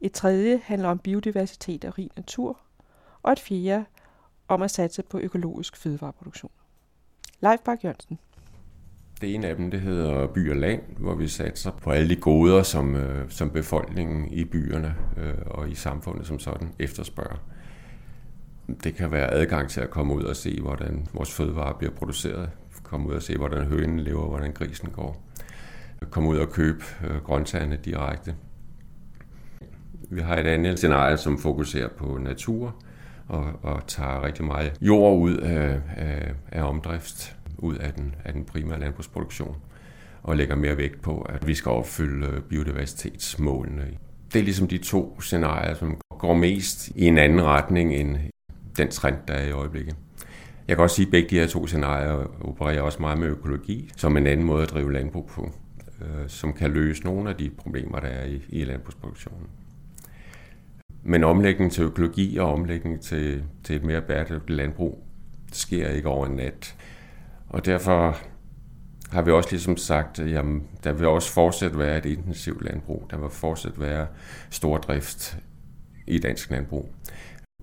[0.01, 2.61] et tredje handler om biodiversitet og rig natur,
[3.23, 3.85] og et fjerde
[4.49, 6.51] om at satse på økologisk fødevareproduktion.
[7.41, 8.19] Leif Bak Jørgensen.
[9.21, 12.17] Det ene af dem, det hedder By og Land, hvor vi satser på alle de
[12.17, 17.37] goder, som, øh, som befolkningen i byerne øh, og i samfundet som sådan efterspørger.
[18.85, 22.51] Det kan være adgang til at komme ud og se, hvordan vores fødevarer bliver produceret.
[22.83, 25.25] Komme ud og se, hvordan hønen lever, hvordan grisen går.
[26.11, 28.35] Komme ud og købe øh, grøntsagerne direkte.
[30.11, 32.77] Vi har et andet scenarie, som fokuserer på natur
[33.29, 38.33] og, og tager rigtig meget jord ud af, af, af omdrift ud af den, af
[38.33, 39.57] den primære landbrugsproduktion
[40.23, 43.87] og lægger mere vægt på, at vi skal opfylde biodiversitetsmålene.
[44.33, 48.17] Det er ligesom de to scenarier, som går mest i en anden retning end
[48.77, 49.97] den trend, der er i øjeblikket.
[50.69, 53.91] Jeg kan også sige, at begge de her to scenarier opererer også meget med økologi,
[53.97, 55.53] som en anden måde at drive landbrug på,
[56.01, 59.47] øh, som kan løse nogle af de problemer, der er i, i landbrugsproduktionen.
[61.07, 65.05] Men omlægning til økologi og omlægning til, til et mere bæredygtigt landbrug
[65.53, 66.77] sker ikke over en nat.
[67.49, 68.17] Og derfor
[69.11, 73.07] har vi også ligesom sagt, at jamen, der vil også fortsat være et intensivt landbrug.
[73.11, 74.07] Der vil fortsat være
[74.51, 75.39] stor drift
[76.07, 76.93] i dansk landbrug.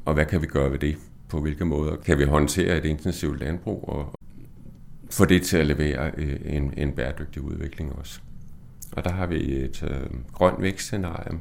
[0.05, 0.97] Og hvad kan vi gøre ved det?
[1.29, 4.13] På hvilke måder kan vi håndtere et intensivt landbrug og
[5.11, 8.21] få det til at levere øh, en, en bæredygtig udvikling også?
[8.91, 11.39] Og der har vi et øh, grønt vækstscenarie,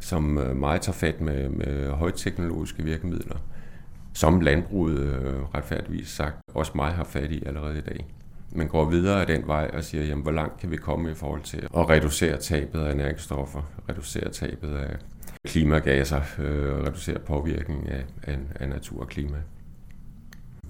[0.00, 3.36] som øh, meget tager fat med, med højteknologiske virkemidler,
[4.14, 8.06] som landbruget øh, retfærdigvis sagt også meget har fat i allerede i dag.
[8.52, 11.14] Man går videre af den vej og siger, jamen, hvor langt kan vi komme i
[11.14, 14.96] forhold til at reducere tabet af næringsstoffer, reducere tabet af
[15.46, 19.38] klimagasser, øh, reducere påvirkningen af, af, af natur og klima.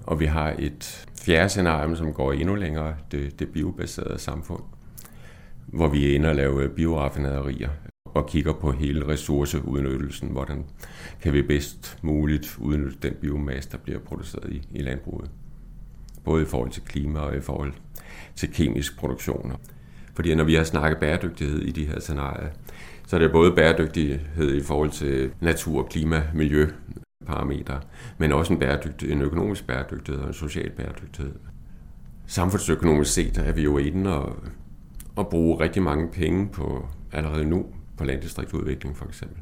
[0.03, 4.63] Og vi har et fjerde scenarie, som går endnu længere, det, det biobaserede samfund,
[5.67, 7.69] hvor vi ender at lave bioraffinaderier
[8.13, 10.29] og kigger på hele ressourceudnyttelsen.
[10.29, 10.65] Hvordan
[11.21, 15.31] kan vi bedst muligt udnytte den biomasse, der bliver produceret i, i landbruget.
[16.23, 17.73] Både i forhold til klima og i forhold
[18.35, 19.53] til kemisk produktion.
[20.13, 22.49] Fordi når vi har snakket bæredygtighed i de her scenarier,
[23.07, 26.67] så er det både bæredygtighed i forhold til natur, klima, miljø,
[27.25, 27.81] parametre,
[28.17, 31.33] men også en, bæredygtig, en økonomisk bæredygtighed og en social bæredygtighed.
[32.27, 34.35] Samfundsøkonomisk set er vi jo inde og,
[35.15, 37.65] og bruge rigtig mange penge på allerede nu
[38.01, 39.37] på landdistriktudvikling for eksempel.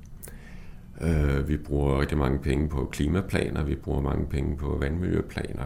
[1.02, 5.66] Øh, vi bruger rigtig mange penge på klimaplaner, vi bruger mange penge på vandmiljøplaner,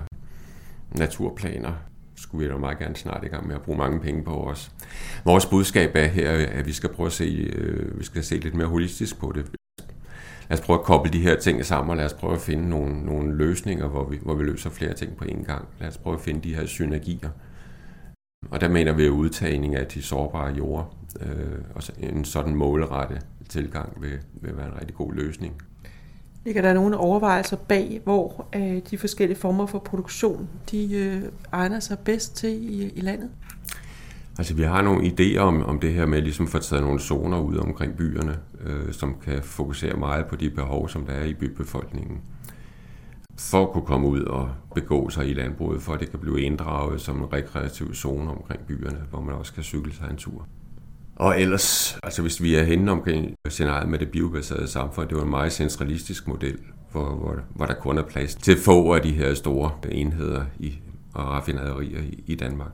[0.92, 1.74] naturplaner,
[2.16, 4.72] skulle vi da meget gerne snart i gang med at bruge mange penge på os.
[5.26, 8.56] Vores budskab er her, at vi skal prøve at se, øh, vi skal se lidt
[8.56, 9.46] mere holistisk på det.
[10.50, 12.70] Lad os prøve at koble de her ting sammen, og lad os prøve at finde
[12.70, 15.68] nogle, nogle løsninger, hvor vi, hvor vi løser flere ting på én gang.
[15.80, 17.30] Lad os prøve at finde de her synergier.
[18.52, 21.28] Og der mener vi, udtagning af de sårbare jorder, øh,
[21.76, 25.54] og en sådan målrette tilgang vil, vil være en rigtig god løsning.
[26.46, 31.22] Ligger der nogle overvejelser bag, hvor øh, de forskellige former for produktion, de øh,
[31.52, 33.30] egner sig bedst til i, i landet?
[34.38, 37.00] Altså vi har nogle idéer om, om det her med ligesom at få taget nogle
[37.00, 41.26] zoner ud omkring byerne, øh, som kan fokusere meget på de behov, som der er
[41.26, 42.22] i bybefolkningen.
[43.38, 46.42] For at kunne komme ud og begå sig i landbruget, for at det kan blive
[46.42, 50.48] inddraget som en rekreativ zone omkring byerne, hvor man også kan cykle sig en tur.
[51.16, 55.24] Og ellers, altså hvis vi er henne omkring scenariet med det biobaserede samfund, det var
[55.24, 56.58] en meget centralistisk model,
[56.92, 60.74] hvor, hvor, hvor der kun er plads til få af de her store enheder i,
[61.14, 62.72] og raffinaderier i, i Danmark.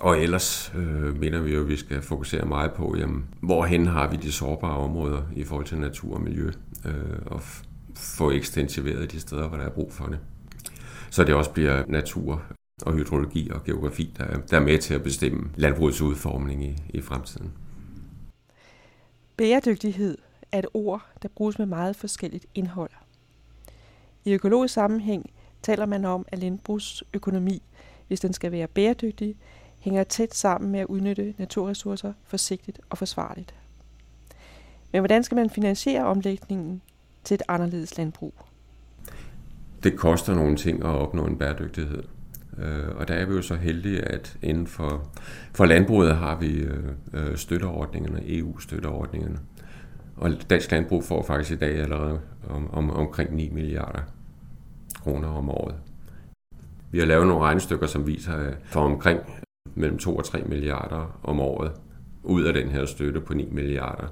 [0.00, 4.10] Og ellers øh, mener vi jo, at vi skal fokusere meget på, jamen, hvorhen har
[4.10, 6.50] vi de sårbare områder i forhold til natur og miljø,
[6.84, 6.92] øh,
[7.26, 7.42] og
[7.98, 10.18] få ekstensiveret de steder, hvor der er brug for det.
[11.10, 12.42] Så det også bliver natur
[12.82, 16.82] og hydrologi og geografi, der er, der er med til at bestemme landbrugets udformning i,
[16.88, 17.52] i fremtiden.
[19.36, 20.18] Bæredygtighed
[20.52, 22.90] er et ord, der bruges med meget forskelligt indhold.
[24.24, 25.30] I økologisk sammenhæng
[25.62, 27.62] taler man om, at landbrugsøkonomi,
[28.08, 29.36] hvis den skal være bæredygtig,
[29.78, 33.54] hænger tæt sammen med at udnytte naturressourcer forsigtigt og forsvarligt.
[34.92, 36.82] Men hvordan skal man finansiere omlægningen
[37.24, 38.34] til et anderledes landbrug?
[39.82, 42.02] Det koster nogle ting at opnå en bæredygtighed.
[42.58, 45.10] Øh, og der er vi jo så heldige, at inden for,
[45.54, 49.38] for landbruget har vi øh, øh, støtteordningerne, EU-støtteordningerne.
[50.16, 54.00] Og dansk landbrug får faktisk i dag allerede om, om, omkring 9 milliarder
[55.02, 55.74] kroner om året.
[56.90, 59.20] Vi har lavet nogle regnestykker, som viser, at for omkring
[59.74, 61.72] mellem 2 og 3 milliarder om året
[62.22, 64.06] ud af den her støtte på 9 milliarder,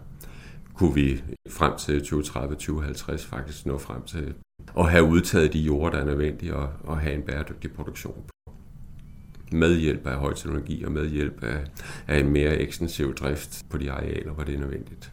[0.77, 4.35] kunne vi frem til 2030-2050 faktisk nå frem til
[4.79, 8.25] at have udtaget de jorder, der er nødvendige og, og have en bæredygtig produktion
[9.53, 11.65] med hjælp af højteknologi og med hjælp af,
[12.07, 15.13] af en mere ekstensiv drift på de arealer, hvor det er nødvendigt.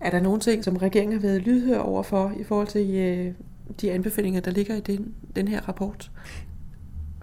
[0.00, 3.34] Er der nogle ting, som regeringen har været lydhør overfor i forhold til øh,
[3.80, 6.10] de anbefalinger, der ligger i den, den her rapport?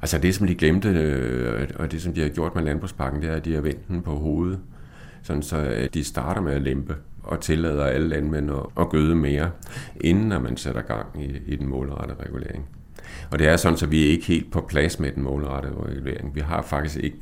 [0.01, 3.29] Altså det, som de glemte, øh, og det, som de har gjort med landbrugspakken, det
[3.29, 4.59] er, at de har vendt den på hovedet.
[5.23, 6.95] Sådan så de starter med at lempe
[7.29, 9.51] og tillader alle landmænd at gøde mere,
[10.01, 12.67] inden man sætter gang i, i den målrettede regulering.
[13.31, 16.35] Og det er sådan, så vi er ikke helt på plads med den målrettede regulering.
[16.35, 17.17] Vi har faktisk ikke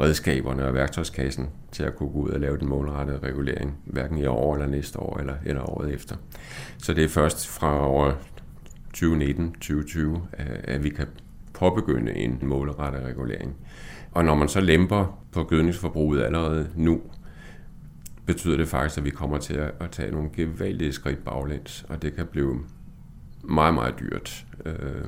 [0.00, 4.26] redskaberne og værktøjskassen til at kunne gå ud og lave den målrettede regulering, hverken i
[4.26, 6.16] år eller næste år eller, eller året efter.
[6.78, 8.12] Så det er først fra år
[8.96, 10.18] 2019-2020,
[10.64, 11.06] at vi kan
[11.54, 13.56] påbegynde en målrettet regulering.
[14.12, 17.00] Og når man så lemper på gødningsforbruget allerede nu,
[18.26, 22.14] betyder det faktisk, at vi kommer til at tage nogle gevaldige skridt baglæns, og det
[22.14, 22.60] kan blive
[23.44, 25.04] meget, meget dyrt øh,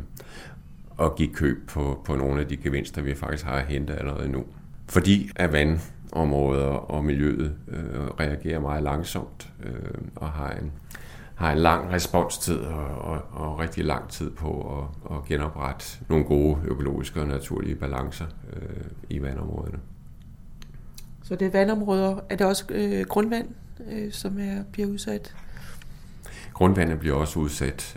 [1.00, 4.44] at give køb på, på nogle af de gevinster, vi faktisk har hentet allerede nu.
[4.88, 9.72] Fordi at vandområder og miljøet øh, reagerer meget langsomt øh,
[10.16, 10.72] og har en,
[11.34, 16.24] har en lang responstid og, og, og rigtig lang tid på at, at genoprette nogle
[16.24, 19.78] gode økologiske og naturlige balancer øh, i vandområderne.
[21.28, 22.16] Så det er vandområder.
[22.30, 23.48] Er det også øh, grundvand,
[23.90, 25.34] øh, som er, bliver udsat?
[26.52, 27.96] Grundvandet bliver også udsat.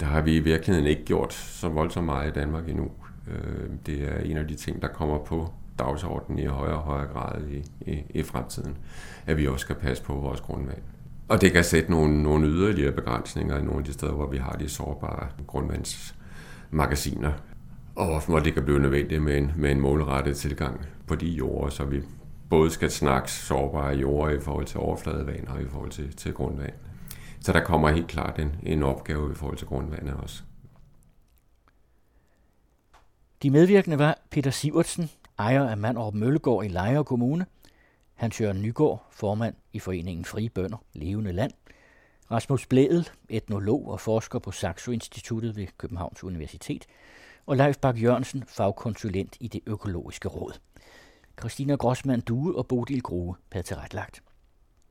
[0.00, 2.90] Der har vi i virkeligheden ikke gjort så voldsomt meget i Danmark endnu.
[3.28, 7.06] Øh, det er en af de ting, der kommer på dagsordenen i højere og højere
[7.06, 8.76] grad i, i, i fremtiden,
[9.26, 10.82] at vi også skal passe på vores grundvand.
[11.28, 14.36] Og det kan sætte nogle, nogle yderligere begrænsninger i nogle af de steder, hvor vi
[14.36, 17.32] har de sårbare grundvandsmagasiner,
[17.96, 21.70] og hvor det kan blive nødvendigt med en, med en målrettet tilgang på de jorder,
[21.70, 22.02] så vi
[22.50, 26.72] både skal snakke sårbare jorder i forhold til overfladevand og i forhold til, til grundvand.
[27.40, 30.42] Så der kommer helt klart en, en opgave i forhold til grundvandet også.
[33.42, 37.46] De medvirkende var Peter Sivertsen, ejer af Mandrup Møllegård i Lejre Kommune,
[38.14, 41.52] Hans Jørgen Nygaard, formand i Foreningen Frie Bønder, Levende Land,
[42.30, 46.86] Rasmus Blædel, etnolog og forsker på Saxo Instituttet ved Københavns Universitet,
[47.46, 50.52] og Leif Bak Jørgensen, fagkonsulent i det økologiske råd.
[51.38, 54.22] Christina Grossmann Due og Bodil Grue havde tilrettelagt.